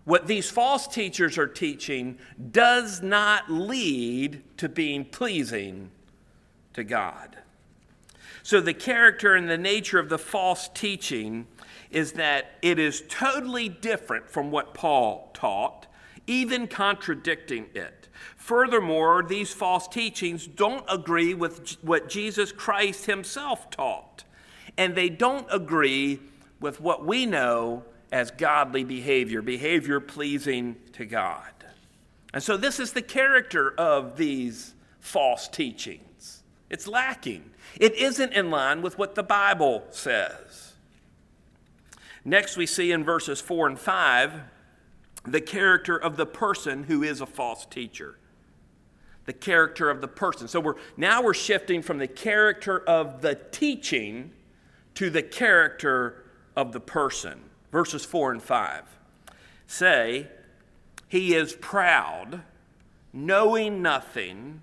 [0.06, 2.18] what these false teachers are teaching
[2.52, 5.92] does not lead to being pleasing
[6.74, 7.38] to God.
[8.48, 11.48] So, the character and the nature of the false teaching
[11.92, 15.86] is that it is totally different from what Paul taught,
[16.28, 18.08] even contradicting it.
[18.38, 24.24] Furthermore, these false teachings don't agree with what Jesus Christ himself taught,
[24.78, 26.22] and they don't agree
[26.62, 27.84] with what we know
[28.14, 31.52] as godly behavior, behavior pleasing to God.
[32.34, 36.44] And so, this is the character of these false teachings.
[36.70, 40.74] It's lacking, it isn't in line with what the Bible says.
[42.24, 44.42] Next, we see in verses 4 and 5
[45.26, 48.18] the character of the person who is a false teacher.
[49.26, 50.48] The character of the person.
[50.48, 54.32] So we're now we're shifting from the character of the teaching
[54.96, 56.24] to the character
[56.56, 57.42] of the person.
[57.72, 58.84] Verses 4 and 5
[59.68, 60.28] say,
[61.08, 62.42] He is proud,
[63.14, 64.62] knowing nothing,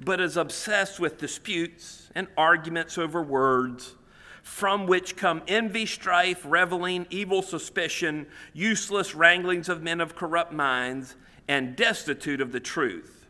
[0.00, 3.94] but is obsessed with disputes and arguments over words,
[4.42, 11.16] from which come envy, strife, reveling, evil suspicion, useless wranglings of men of corrupt minds,
[11.46, 13.26] and destitute of the truth,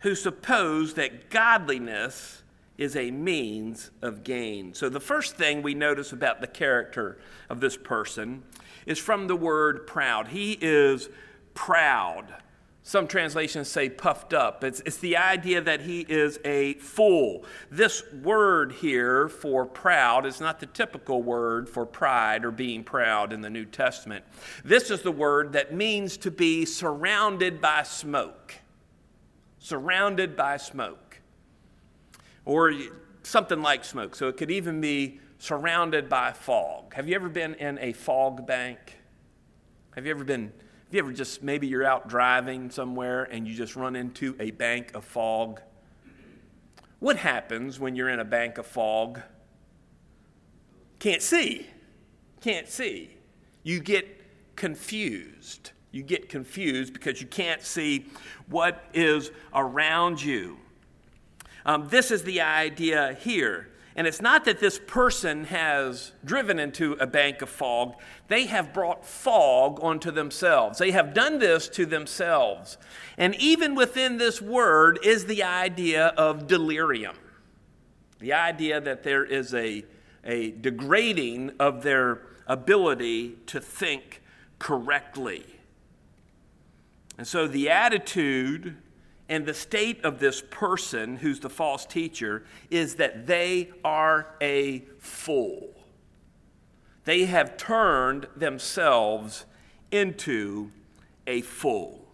[0.00, 2.42] who suppose that godliness
[2.78, 4.72] is a means of gain.
[4.72, 7.18] So, the first thing we notice about the character
[7.50, 8.42] of this person
[8.86, 10.28] is from the word proud.
[10.28, 11.10] He is
[11.52, 12.34] proud.
[12.82, 14.64] Some translations say puffed up.
[14.64, 17.44] It's, it's the idea that he is a fool.
[17.70, 23.32] This word here for proud is not the typical word for pride or being proud
[23.32, 24.24] in the New Testament.
[24.64, 28.54] This is the word that means to be surrounded by smoke.
[29.58, 31.20] Surrounded by smoke
[32.46, 32.72] or
[33.22, 34.14] something like smoke.
[34.14, 36.94] So it could even be surrounded by fog.
[36.94, 38.96] Have you ever been in a fog bank?
[39.94, 40.52] Have you ever been,
[40.90, 44.50] have you ever just, maybe you're out driving somewhere and you just run into a
[44.50, 45.60] bank of fog?
[46.98, 49.20] What happens when you're in a bank of fog?
[50.98, 51.68] Can't see.
[52.40, 53.16] Can't see.
[53.62, 55.70] You get confused.
[55.92, 58.06] You get confused because you can't see
[58.48, 60.58] what is around you.
[61.66, 63.68] Um, this is the idea here.
[63.96, 67.94] And it's not that this person has driven into a bank of fog,
[68.28, 70.78] they have brought fog onto themselves.
[70.78, 72.78] They have done this to themselves.
[73.18, 77.16] And even within this word is the idea of delirium
[78.20, 79.84] the idea that there is a,
[80.24, 84.22] a degrading of their ability to think
[84.58, 85.44] correctly.
[87.18, 88.76] And so the attitude
[89.30, 94.80] and the state of this person who's the false teacher is that they are a
[94.98, 95.70] fool.
[97.04, 99.46] They have turned themselves
[99.92, 100.72] into
[101.28, 102.08] a fool.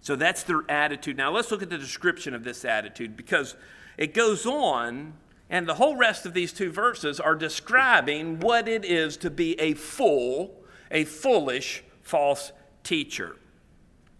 [0.00, 1.16] So that's their attitude.
[1.16, 3.54] Now let's look at the description of this attitude because
[3.96, 5.12] it goes on,
[5.48, 9.58] and the whole rest of these two verses are describing what it is to be
[9.60, 12.50] a fool, a foolish false
[12.82, 13.36] teacher.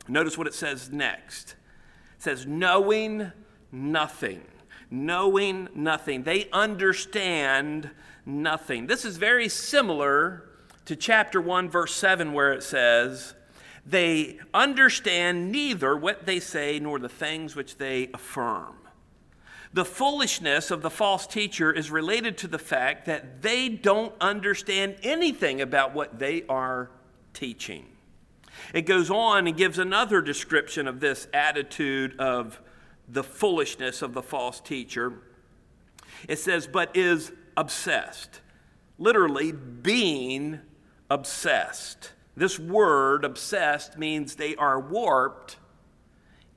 [0.07, 1.57] Notice what it says next
[2.23, 3.33] says, knowing
[3.73, 4.43] nothing.
[4.91, 6.23] Knowing nothing.
[6.23, 7.91] They understand
[8.25, 8.87] nothing.
[8.87, 10.49] This is very similar
[10.85, 13.35] to chapter 1, verse 7, where it says,
[13.85, 18.77] They understand neither what they say nor the things which they affirm.
[19.73, 24.97] The foolishness of the false teacher is related to the fact that they don't understand
[25.03, 26.91] anything about what they are
[27.35, 27.92] teaching.
[28.73, 32.61] It goes on and gives another description of this attitude of
[33.09, 35.15] the foolishness of the false teacher.
[36.29, 38.41] It says, but is obsessed.
[38.99, 40.61] Literally, being
[41.11, 42.13] obsessed.
[42.37, 45.57] This word, obsessed, means they are warped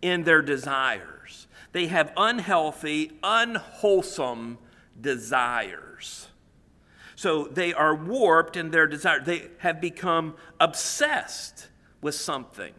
[0.02, 1.48] in their desires.
[1.72, 4.60] They have unhealthy, unwholesome
[5.00, 6.28] desires.
[7.16, 9.20] So they are warped in their desire.
[9.20, 11.68] They have become obsessed
[12.06, 12.74] with something.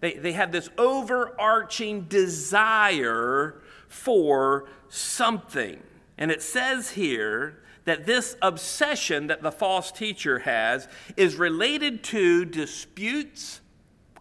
[0.00, 5.80] They, they have this overarching desire for something.
[6.18, 12.44] And it says here that this obsession that the false teacher has is related to
[12.44, 13.60] disputes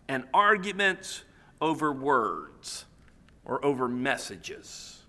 [0.08, 1.24] and arguments
[1.60, 2.86] over words
[3.44, 5.00] or over messages.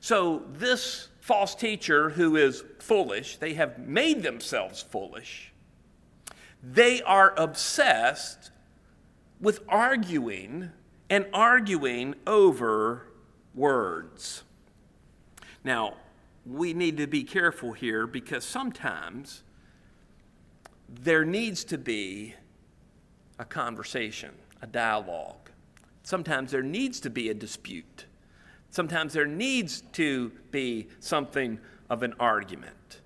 [0.00, 5.52] So, this false teacher who is foolish, they have made themselves foolish.
[6.62, 8.50] They are obsessed
[9.44, 10.70] with arguing
[11.10, 13.06] and arguing over
[13.54, 14.42] words.
[15.62, 15.98] Now,
[16.46, 19.42] we need to be careful here because sometimes
[20.88, 22.34] there needs to be
[23.38, 24.30] a conversation,
[24.62, 25.50] a dialogue.
[26.02, 28.06] Sometimes there needs to be a dispute.
[28.70, 31.58] Sometimes there needs to be something
[31.90, 33.00] of an argument.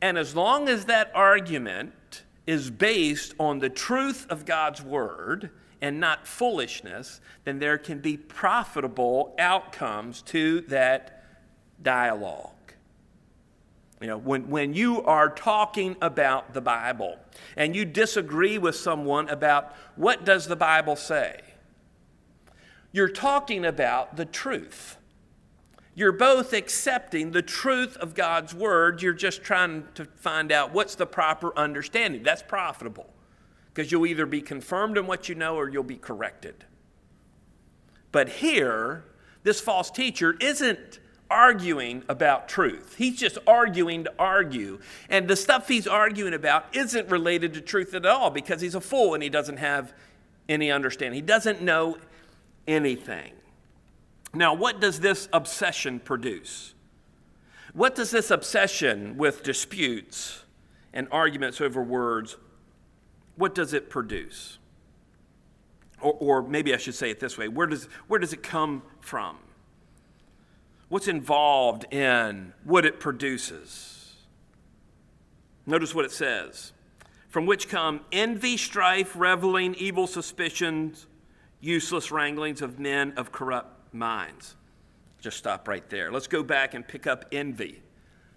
[0.00, 1.92] And as long as that argument
[2.46, 8.16] is based on the truth of God's word and not foolishness, then there can be
[8.16, 11.24] profitable outcomes to that
[11.82, 12.50] dialogue.
[14.00, 17.18] You know, when, when you are talking about the Bible
[17.56, 21.40] and you disagree with someone about what does the Bible say,
[22.92, 24.96] you're talking about the truth.
[26.00, 29.02] You're both accepting the truth of God's word.
[29.02, 32.22] You're just trying to find out what's the proper understanding.
[32.22, 33.12] That's profitable
[33.66, 36.64] because you'll either be confirmed in what you know or you'll be corrected.
[38.12, 39.04] But here,
[39.42, 42.94] this false teacher isn't arguing about truth.
[42.96, 44.80] He's just arguing to argue.
[45.10, 48.80] And the stuff he's arguing about isn't related to truth at all because he's a
[48.80, 49.92] fool and he doesn't have
[50.48, 51.16] any understanding.
[51.16, 51.98] He doesn't know
[52.66, 53.32] anything.
[54.32, 56.74] Now, what does this obsession produce?
[57.72, 60.44] What does this obsession with disputes
[60.92, 62.36] and arguments over words,
[63.36, 64.58] what does it produce?
[66.00, 68.82] Or, or maybe I should say it this way where does, where does it come
[69.00, 69.36] from?
[70.88, 74.14] What's involved in what it produces?
[75.66, 76.72] Notice what it says
[77.28, 81.06] from which come envy, strife, reveling, evil suspicions,
[81.60, 84.56] useless wranglings of men of corrupt minds.
[85.20, 86.10] Just stop right there.
[86.10, 87.82] Let's go back and pick up envy.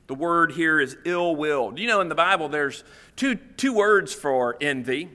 [0.08, 1.74] The word here is ill will.
[1.78, 2.84] You know in the Bible there's
[3.16, 5.10] two, two words for envy,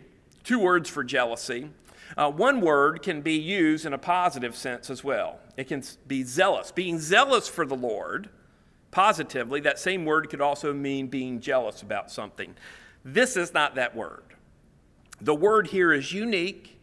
[0.44, 1.70] two words for jealousy.
[2.16, 5.40] Uh, one word can be used in a positive sense as well.
[5.58, 6.72] It can be zealous.
[6.72, 8.30] Being zealous for the Lord,
[8.90, 12.54] positively, that same word could also mean being jealous about something.
[13.04, 14.22] This is not that word.
[15.20, 16.77] The word here is unique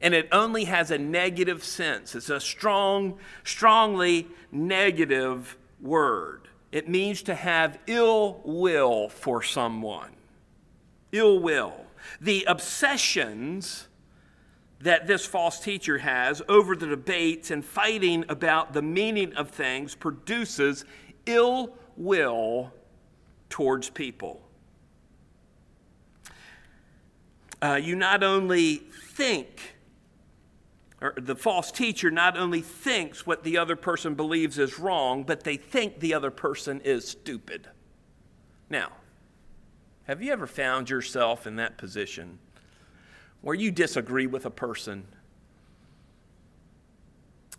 [0.00, 2.14] and it only has a negative sense.
[2.14, 6.48] It's a strong, strongly negative word.
[6.72, 10.10] It means to have ill will for someone.
[11.12, 11.74] Ill will.
[12.20, 13.88] The obsessions
[14.80, 19.94] that this false teacher has over the debates and fighting about the meaning of things
[19.94, 20.84] produces
[21.26, 22.72] ill will
[23.50, 24.40] towards people.
[27.62, 29.74] Uh, you not only think,
[31.00, 35.44] or the false teacher not only thinks what the other person believes is wrong, but
[35.44, 37.68] they think the other person is stupid.
[38.68, 38.92] Now,
[40.04, 42.38] have you ever found yourself in that position?
[43.42, 45.06] where you disagree with a person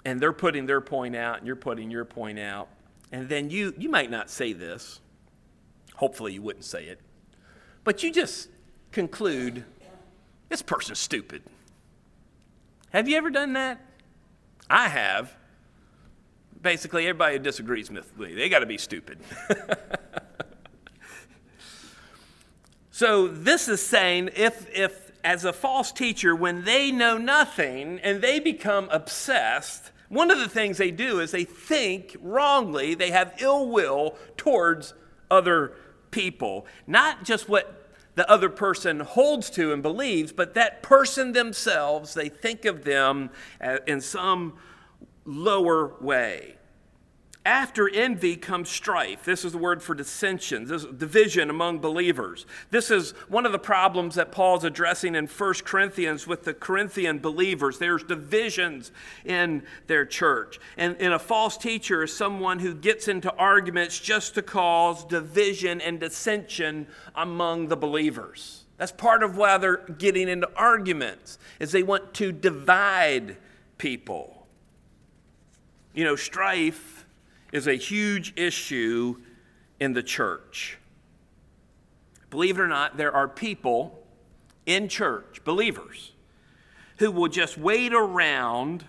[0.06, 2.68] and they're putting their point out and you're putting your point out
[3.12, 5.00] and then you you might not say this
[5.96, 7.00] hopefully you wouldn't say it
[7.84, 8.50] but you just
[8.92, 9.64] conclude
[10.50, 11.42] this person's stupid
[12.92, 13.82] have you ever done that?
[14.70, 15.36] I have.
[16.62, 19.20] Basically everybody who disagrees with me they got to be stupid.
[23.02, 28.22] So this is saying if if as a false teacher, when they know nothing and
[28.22, 33.34] they become obsessed, one of the things they do is they think wrongly, they have
[33.40, 34.94] ill will towards
[35.32, 35.74] other
[36.12, 36.68] people.
[36.86, 37.81] Not just what
[38.16, 43.30] the other person holds to and believes, but that person themselves, they think of them
[43.62, 44.54] uh, in some
[45.26, 46.56] lower way.
[47.44, 49.24] After envy comes strife.
[49.26, 52.46] This is the word for dissension, this division among believers.
[52.70, 57.18] This is one of the problems that Paul's addressing in 1 Corinthians with the Corinthian
[57.18, 57.80] believers.
[57.80, 58.92] There's divisions
[59.26, 60.60] in their church.
[60.78, 65.82] And, and a false teacher is someone who gets into arguments just to cause division
[65.82, 66.86] and dissension
[67.16, 68.66] among the believers.
[68.78, 73.38] That's part of why they're getting into arguments, is they want to divide
[73.80, 74.46] people.
[75.96, 77.01] You know, strife
[77.52, 79.18] is a huge issue
[79.80, 80.78] in the church.
[82.30, 84.06] Believe it or not, there are people
[84.66, 86.14] in church, believers,
[86.98, 88.86] who will just wait around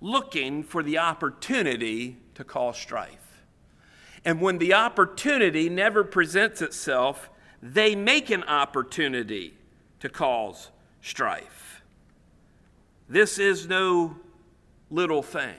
[0.00, 3.42] looking for the opportunity to cause strife.
[4.24, 7.30] And when the opportunity never presents itself,
[7.62, 9.54] they make an opportunity
[10.00, 11.82] to cause strife.
[13.08, 14.16] This is no
[14.90, 15.56] little thing.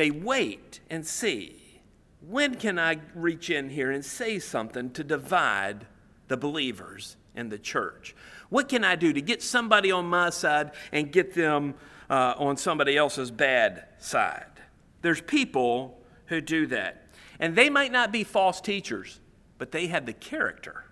[0.00, 1.82] They wait and see
[2.26, 5.86] when can I reach in here and say something to divide
[6.26, 8.16] the believers in the church?
[8.48, 11.74] What can I do to get somebody on my side and get them
[12.08, 14.62] uh, on somebody else's bad side?
[15.02, 17.08] There's people who do that.
[17.38, 19.20] And they might not be false teachers,
[19.58, 20.82] but they have the character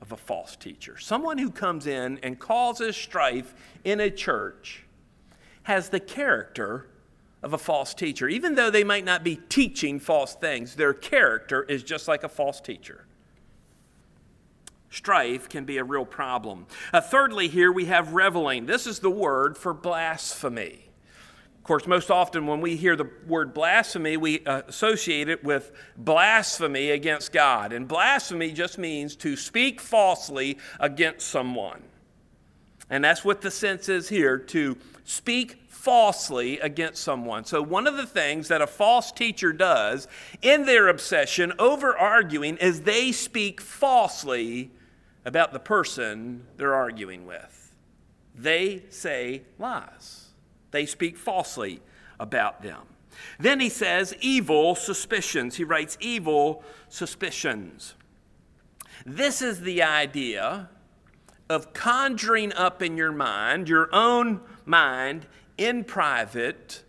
[0.00, 0.96] of a false teacher.
[0.96, 3.52] Someone who comes in and causes strife
[3.82, 4.84] in a church
[5.64, 6.86] has the character
[7.44, 8.26] of a false teacher.
[8.26, 12.28] Even though they might not be teaching false things, their character is just like a
[12.28, 13.04] false teacher.
[14.90, 16.66] Strife can be a real problem.
[16.92, 18.64] Uh, thirdly, here we have reveling.
[18.64, 20.88] This is the word for blasphemy.
[21.58, 25.72] Of course, most often when we hear the word blasphemy, we uh, associate it with
[25.98, 27.74] blasphemy against God.
[27.74, 31.82] And blasphemy just means to speak falsely against someone.
[32.88, 37.44] And that's what the sense is here to speak falsely against someone.
[37.44, 40.08] So, one of the things that a false teacher does
[40.40, 44.70] in their obsession over arguing is they speak falsely
[45.26, 47.74] about the person they're arguing with.
[48.34, 50.30] They say lies,
[50.70, 51.80] they speak falsely
[52.18, 52.82] about them.
[53.38, 55.56] Then he says evil suspicions.
[55.56, 57.94] He writes evil suspicions.
[59.04, 60.70] This is the idea
[61.48, 65.26] of conjuring up in your mind, your own mind,
[65.56, 66.82] in private,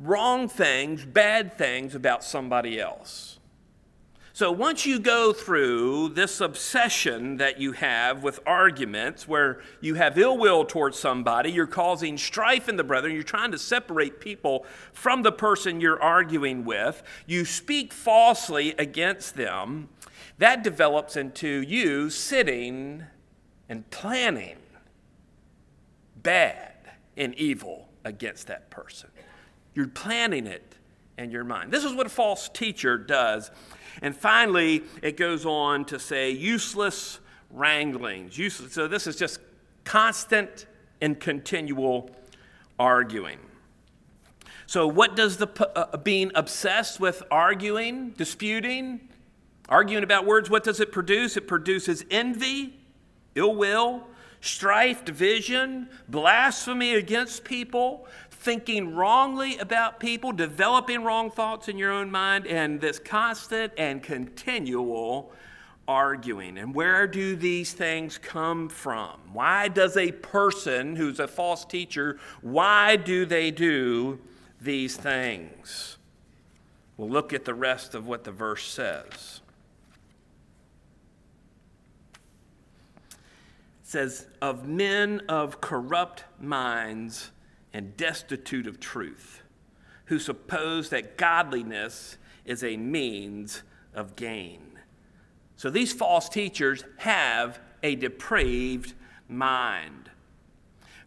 [0.00, 3.38] wrong things, bad things about somebody else.
[4.32, 10.16] So once you go through this obsession that you have with arguments where you have
[10.16, 14.64] ill will towards somebody, you're causing strife in the brethren, you're trying to separate people
[14.94, 19.90] from the person you're arguing with, you speak falsely against them,
[20.38, 23.04] that develops into you sitting
[23.68, 24.56] and planning
[26.22, 26.69] bad
[27.20, 29.10] and evil against that person.
[29.74, 30.74] You're planning it
[31.16, 31.70] in your mind.
[31.70, 33.52] This is what a false teacher does
[34.02, 38.38] and finally, it goes on to say useless wranglings.
[38.38, 39.40] Useless, so this is just
[39.84, 40.66] constant
[41.00, 42.10] and continual
[42.78, 43.38] arguing.
[44.66, 49.08] So, what does the uh, being obsessed with arguing, disputing,
[49.68, 51.36] arguing about words, what does it produce?
[51.36, 52.78] It produces envy,
[53.34, 54.06] ill will,
[54.40, 62.10] strife, division, blasphemy against people, thinking wrongly about people, developing wrong thoughts in your own
[62.10, 65.32] mind, and this constant and continual
[65.86, 66.56] arguing.
[66.56, 69.20] And where do these things come from?
[69.32, 74.20] Why does a person who's a false teacher, why do they do
[74.60, 75.98] these things?
[76.96, 79.40] We'll look at the rest of what the verse says.
[83.90, 87.32] Says, Of men of corrupt minds
[87.72, 89.42] and destitute of truth,
[90.04, 94.78] who suppose that godliness is a means of gain.
[95.56, 98.94] So these false teachers have a depraved
[99.28, 100.10] mind.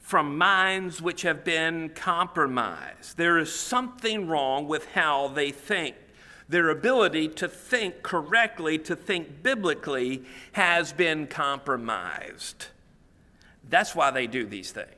[0.02, 3.16] From minds which have been compromised.
[3.16, 5.96] There is something wrong with how they think.
[6.50, 12.68] Their ability to think correctly, to think biblically, has been compromised.
[13.70, 14.94] That's why they do these things.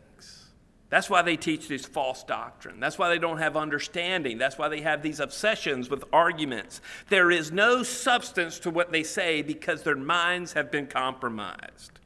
[0.89, 2.79] That's why they teach this false doctrine.
[2.79, 4.37] That's why they don't have understanding.
[4.37, 6.79] That's why they have these obsessions with arguments.
[7.09, 11.99] There is no substance to what they say because their minds have been compromised.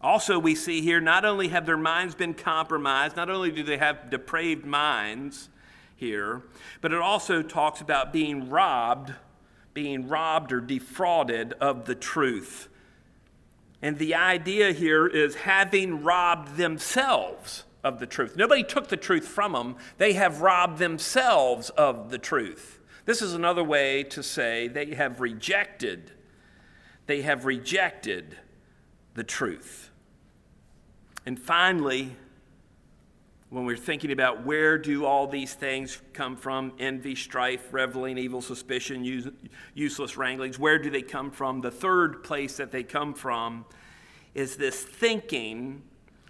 [0.00, 3.76] Also, we see here not only have their minds been compromised, not only do they
[3.76, 5.50] have depraved minds
[5.94, 6.42] here,
[6.80, 9.12] but it also talks about being robbed,
[9.74, 12.69] being robbed or defrauded of the truth.
[13.82, 18.36] And the idea here is having robbed themselves of the truth.
[18.36, 22.78] Nobody took the truth from them, they have robbed themselves of the truth.
[23.06, 26.12] This is another way to say they have rejected
[27.10, 28.36] they have rejected
[29.14, 29.90] the truth.
[31.26, 32.14] And finally,
[33.50, 38.40] when we're thinking about where do all these things come from envy strife reveling evil
[38.40, 39.28] suspicion use,
[39.74, 41.60] useless wranglings where do they come from?
[41.60, 43.64] The third place that they come from
[44.34, 45.82] is this thinking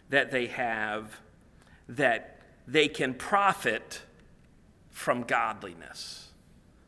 [0.08, 1.20] that they have
[1.88, 4.02] that they can profit
[4.90, 6.30] from godliness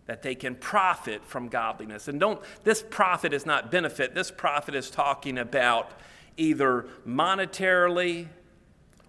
[0.07, 2.09] that they can profit from godliness.
[2.09, 5.93] And don't this profit is not benefit this profit is talking about
[6.37, 8.29] either monetarily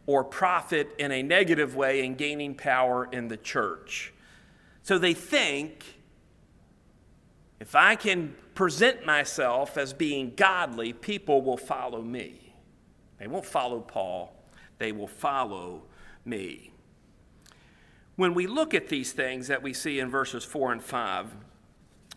[0.06, 4.14] or profit in a negative way in gaining power in the church.
[4.82, 5.96] So they think
[7.60, 12.54] if I can present myself as being godly, people will follow me.
[13.18, 14.36] They won't follow Paul,
[14.78, 15.84] they will follow
[16.26, 16.72] me.
[18.16, 21.34] When we look at these things that we see in verses 4 and 5,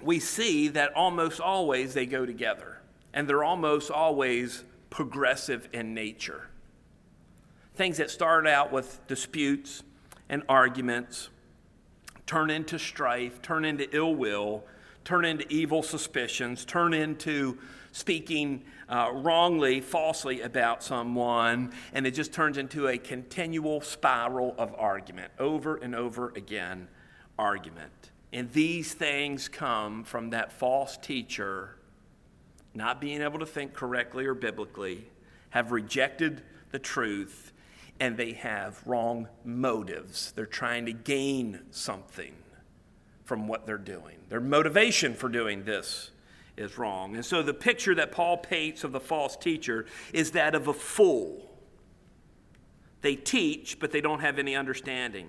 [0.03, 2.83] we see that almost always they go together,
[3.15, 6.51] and they're almost always progressive in nature
[7.77, 9.83] things that start out with disputes
[10.29, 11.29] and arguments
[12.27, 14.65] turn into strife, turn into ill will,
[15.05, 17.57] turn into evil suspicions, turn into
[17.93, 24.75] speaking uh, wrongly, falsely about someone, and it just turns into a continual spiral of
[24.75, 26.89] argument, over and over again,
[27.39, 28.11] argument.
[28.33, 31.77] And these things come from that false teacher
[32.77, 35.09] not being able to think correctly or biblically,
[35.51, 37.53] have rejected the truth,
[38.01, 40.33] and they have wrong motives.
[40.33, 42.35] They're trying to gain something
[43.25, 44.17] from what they're doing.
[44.29, 46.11] Their motivation for doing this
[46.57, 47.15] is wrong.
[47.15, 50.73] And so the picture that Paul paints of the false teacher is that of a
[50.73, 51.43] fool.
[53.03, 55.29] They teach, but they don't have any understanding.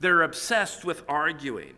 [0.00, 1.74] They're obsessed with arguing.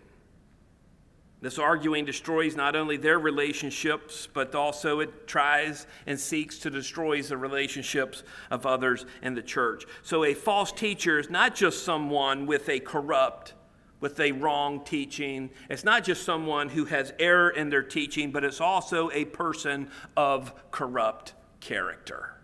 [1.43, 7.21] This arguing destroys not only their relationships, but also it tries and seeks to destroy
[7.21, 9.85] the relationships of others in the church.
[10.05, 13.55] So a false teacher is not just someone with a corrupt,
[13.99, 15.51] with a wrong teaching.
[15.69, 19.91] It's not just someone who has error in their teaching, but it's also a person
[20.17, 22.37] of corrupt character.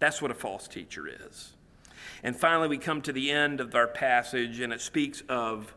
[0.00, 1.52] That's what a false teacher is.
[2.24, 5.72] And finally, we come to the end of our passage, and it speaks of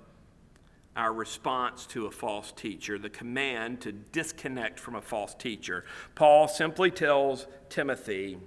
[0.95, 5.85] our response to a false teacher, the command to disconnect from a false teacher.
[6.15, 8.37] Paul simply tells Timothy,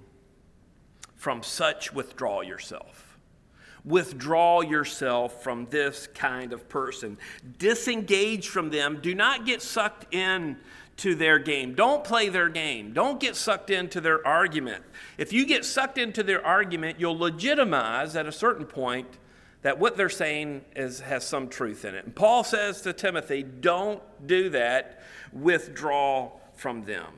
[1.15, 3.17] from such withdraw yourself.
[3.83, 7.17] Withdraw yourself from this kind of person.
[7.57, 8.99] Disengage from them.
[9.01, 10.57] Do not get sucked in
[10.97, 11.75] to their game.
[11.75, 12.93] Don't play their game.
[12.93, 14.83] Don't get sucked into their argument.
[15.17, 19.17] If you get sucked into their argument, you'll legitimize at a certain point
[19.61, 22.05] that what they're saying is, has some truth in it.
[22.05, 25.01] And Paul says to Timothy, don't do that,
[25.33, 27.13] withdraw from them.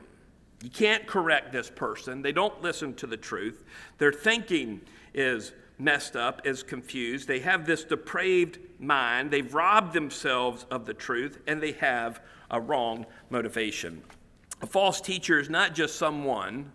[0.62, 2.22] You can't correct this person.
[2.22, 3.64] They don't listen to the truth.
[3.98, 4.80] Their thinking
[5.14, 7.26] is messed up, is confused.
[7.26, 9.30] They have this depraved mind.
[9.30, 12.20] They've robbed themselves of the truth, and they have
[12.50, 14.02] a wrong motivation.
[14.60, 16.72] A false teacher is not just someone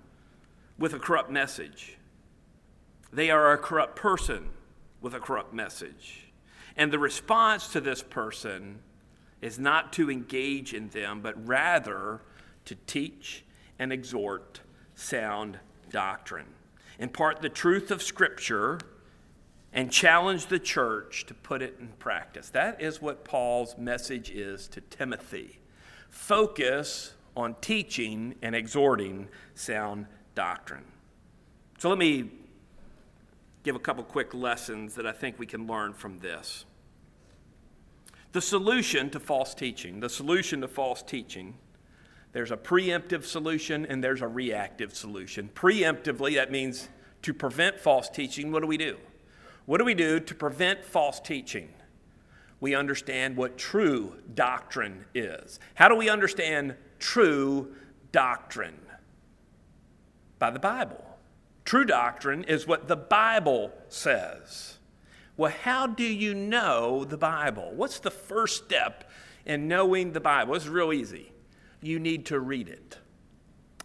[0.78, 1.98] with a corrupt message,
[3.12, 4.50] they are a corrupt person
[5.02, 6.28] with a corrupt message.
[6.76, 8.80] And the response to this person
[9.42, 12.22] is not to engage in them, but rather
[12.66, 13.44] to teach
[13.80, 14.62] and exhort
[14.96, 16.48] sound doctrine.
[17.00, 18.80] Impart the truth of Scripture
[19.74, 22.50] and challenge the church to put it in practice.
[22.50, 25.60] That is what Paul's message is to Timothy.
[26.10, 30.86] Focus on teaching and exhorting sound doctrine.
[31.78, 32.32] So let me
[33.68, 36.64] give a couple quick lessons that I think we can learn from this.
[38.32, 41.54] The solution to false teaching, the solution to false teaching,
[42.32, 45.50] there's a preemptive solution and there's a reactive solution.
[45.54, 46.88] Preemptively, that means
[47.24, 48.96] to prevent false teaching, what do we do?
[49.66, 51.68] What do we do to prevent false teaching?
[52.62, 55.60] We understand what true doctrine is.
[55.74, 57.76] How do we understand true
[58.14, 58.80] doctrine?
[60.40, 61.17] By the Bible.
[61.68, 64.78] True doctrine is what the Bible says.
[65.36, 67.74] Well, how do you know the Bible?
[67.76, 69.12] What's the first step
[69.46, 70.56] in knowing the Bible?
[70.56, 71.34] It's real easy.
[71.82, 73.00] You need to read it.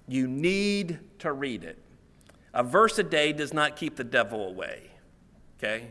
[0.06, 1.82] You need to read it.
[2.54, 4.92] A verse a day does not keep the devil away,
[5.58, 5.88] okay?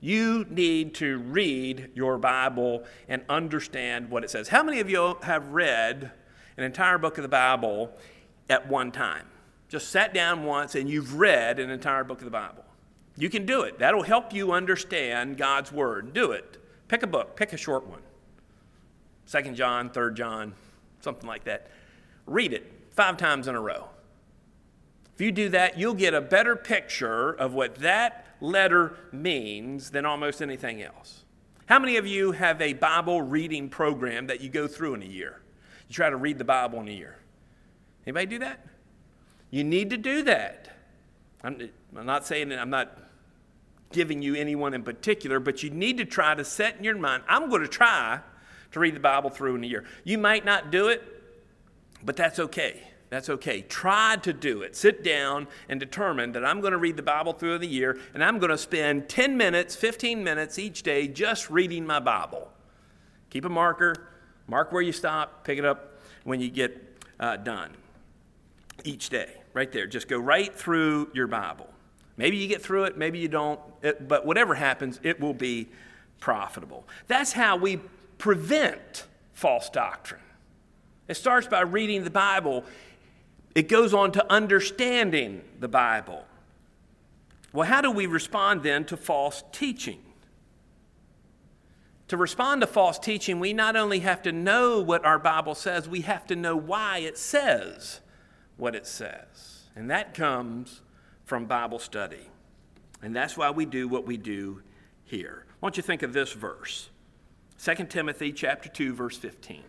[0.00, 4.48] You need to read your Bible and understand what it says.
[4.48, 6.10] How many of you have read
[6.56, 7.92] an entire book of the Bible
[8.48, 9.26] at one time?
[9.68, 12.64] Just sat down once and you've read an entire book of the Bible.
[13.16, 13.78] You can do it.
[13.78, 16.12] That'll help you understand God's Word.
[16.12, 16.58] Do it.
[16.88, 18.00] Pick a book, pick a short one.
[19.26, 20.54] Second John, Third John,
[21.00, 21.70] something like that.
[22.26, 23.88] Read it five times in a row.
[25.14, 30.06] If you do that, you'll get a better picture of what that letter means than
[30.06, 31.24] almost anything else.
[31.66, 35.06] How many of you have a Bible reading program that you go through in a
[35.06, 35.42] year?
[35.88, 37.18] You try to read the Bible in a year.
[38.06, 38.64] Anybody do that?
[39.50, 40.68] You need to do that.
[41.42, 42.96] I'm, I'm not saying that I'm not
[43.92, 47.22] giving you anyone in particular, but you need to try to set in your mind,
[47.28, 48.20] I'm going to try
[48.72, 49.84] to read the Bible through in a year.
[50.04, 51.02] You might not do it,
[52.04, 52.82] but that's okay.
[53.08, 53.62] That's okay.
[53.62, 54.76] Try to do it.
[54.76, 58.22] Sit down and determine that I'm going to read the Bible through the year, and
[58.22, 62.52] I'm going to spend 10 minutes, 15 minutes each day just reading my Bible.
[63.30, 63.94] Keep a marker,
[64.46, 67.70] mark where you stop, pick it up when you get uh, done
[68.84, 69.86] each day, right there.
[69.86, 71.68] Just go right through your Bible.
[72.16, 75.68] Maybe you get through it, maybe you don't, it, but whatever happens, it will be
[76.20, 76.86] profitable.
[77.06, 77.80] That's how we
[78.18, 80.20] prevent false doctrine.
[81.06, 82.64] It starts by reading the Bible,
[83.54, 86.24] it goes on to understanding the Bible.
[87.52, 90.00] Well, how do we respond then to false teaching?
[92.08, 95.88] To respond to false teaching, we not only have to know what our Bible says,
[95.88, 98.00] we have to know why it says
[98.58, 99.64] what it says.
[99.74, 100.82] And that comes
[101.24, 102.28] from Bible study.
[103.00, 104.60] And that's why we do what we do
[105.04, 105.46] here.
[105.48, 106.90] I want you think of this verse
[107.62, 109.62] 2 Timothy chapter 2 verse 15.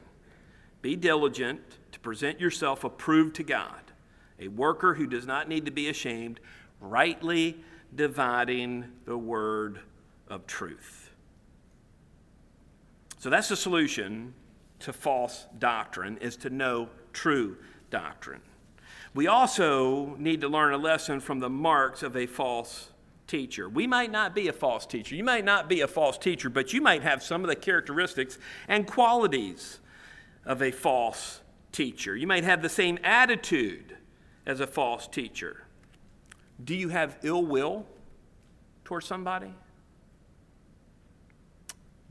[0.81, 1.61] Be diligent
[1.91, 3.91] to present yourself approved to God,
[4.39, 6.39] a worker who does not need to be ashamed,
[6.79, 7.57] rightly
[7.93, 9.79] dividing the word
[10.27, 11.11] of truth.
[13.17, 14.33] So that's the solution
[14.79, 17.57] to false doctrine is to know true
[17.89, 18.41] doctrine.
[19.13, 22.89] We also need to learn a lesson from the marks of a false
[23.27, 23.67] teacher.
[23.67, 25.15] We might not be a false teacher.
[25.15, 28.37] You might not be a false teacher, but you might have some of the characteristics
[28.67, 29.79] and qualities
[30.45, 31.41] of a false
[31.71, 32.15] teacher.
[32.15, 33.97] You might have the same attitude
[34.45, 35.63] as a false teacher.
[36.63, 37.85] Do you have ill will
[38.83, 39.53] towards somebody?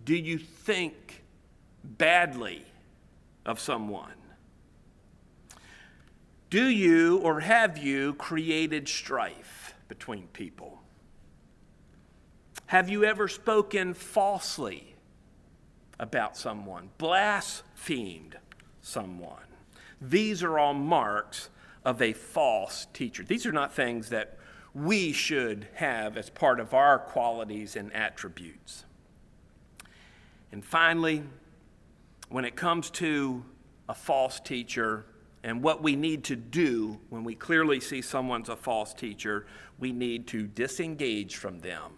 [0.05, 1.25] Do you think
[1.85, 2.65] badly
[3.45, 4.18] of someone?
[6.51, 10.81] Do you or have you created strife between people?
[12.67, 14.95] Have you ever spoken falsely
[15.99, 18.37] about someone, blasphemed
[18.81, 19.43] someone?
[20.01, 21.51] These are all marks
[21.85, 23.23] of a false teacher.
[23.25, 24.39] These are not things that
[24.75, 28.85] we should have as part of our qualities and attributes.
[30.51, 31.25] And finally,
[32.31, 33.45] when it comes to
[33.89, 35.05] a false teacher
[35.43, 39.47] and what we need to do when we clearly see someone's a false teacher,
[39.79, 41.93] we need to disengage from them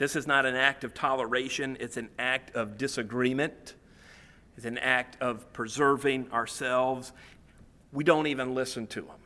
[0.00, 3.74] this is not an act of toleration, it's an act of disagreement.
[4.56, 7.12] It's an act of preserving ourselves.
[7.92, 9.18] We don't even listen to them.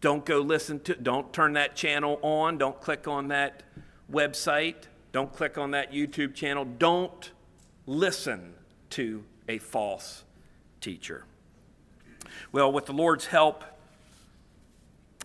[0.00, 2.58] Don't go listen to, don't turn that channel on.
[2.58, 3.64] Don't click on that
[4.10, 4.84] website.
[5.10, 6.64] Don't click on that YouTube channel.
[6.64, 7.32] Don't
[7.86, 8.54] listen
[8.90, 10.22] to a false
[10.80, 11.24] teacher.
[12.52, 13.64] Well, with the Lord's help,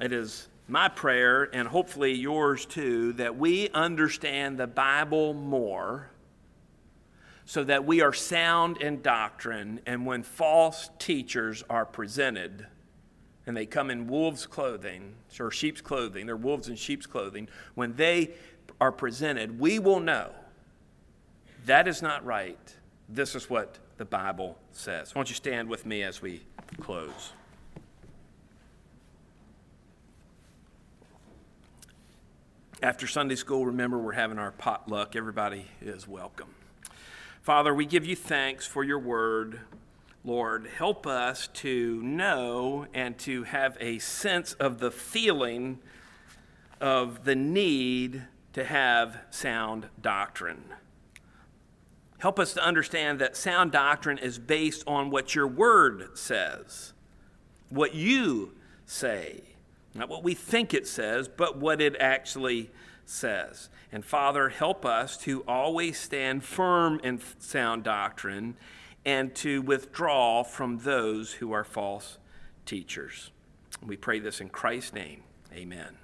[0.02, 6.10] it is my prayer, and hopefully yours too, that we understand the Bible more
[7.46, 9.80] so that we are sound in doctrine.
[9.88, 12.68] And when false teachers are presented,
[13.48, 17.96] and they come in wolves' clothing, or sheep's clothing, they're wolves in sheep's clothing, when
[17.96, 18.30] they
[18.80, 20.30] are presented, we will know
[21.66, 22.76] that is not right.
[23.10, 25.14] This is what the Bible says.
[25.14, 26.42] Why don't you stand with me as we
[26.80, 27.34] close?
[32.82, 35.16] After Sunday school, remember we're having our potluck.
[35.16, 36.48] Everybody is welcome.
[37.42, 39.60] Father, we give you thanks for your word.
[40.24, 45.80] Lord, help us to know and to have a sense of the feeling
[46.80, 48.24] of the need
[48.54, 50.64] to have sound doctrine.
[52.20, 56.94] Help us to understand that sound doctrine is based on what your word says,
[57.70, 58.54] what you
[58.86, 59.42] say.
[59.96, 62.70] Not what we think it says, but what it actually
[63.06, 63.70] says.
[63.92, 68.56] And Father, help us to always stand firm in sound doctrine
[69.06, 72.18] and to withdraw from those who are false
[72.66, 73.32] teachers.
[73.84, 75.24] We pray this in Christ's name.
[75.54, 75.98] Amen.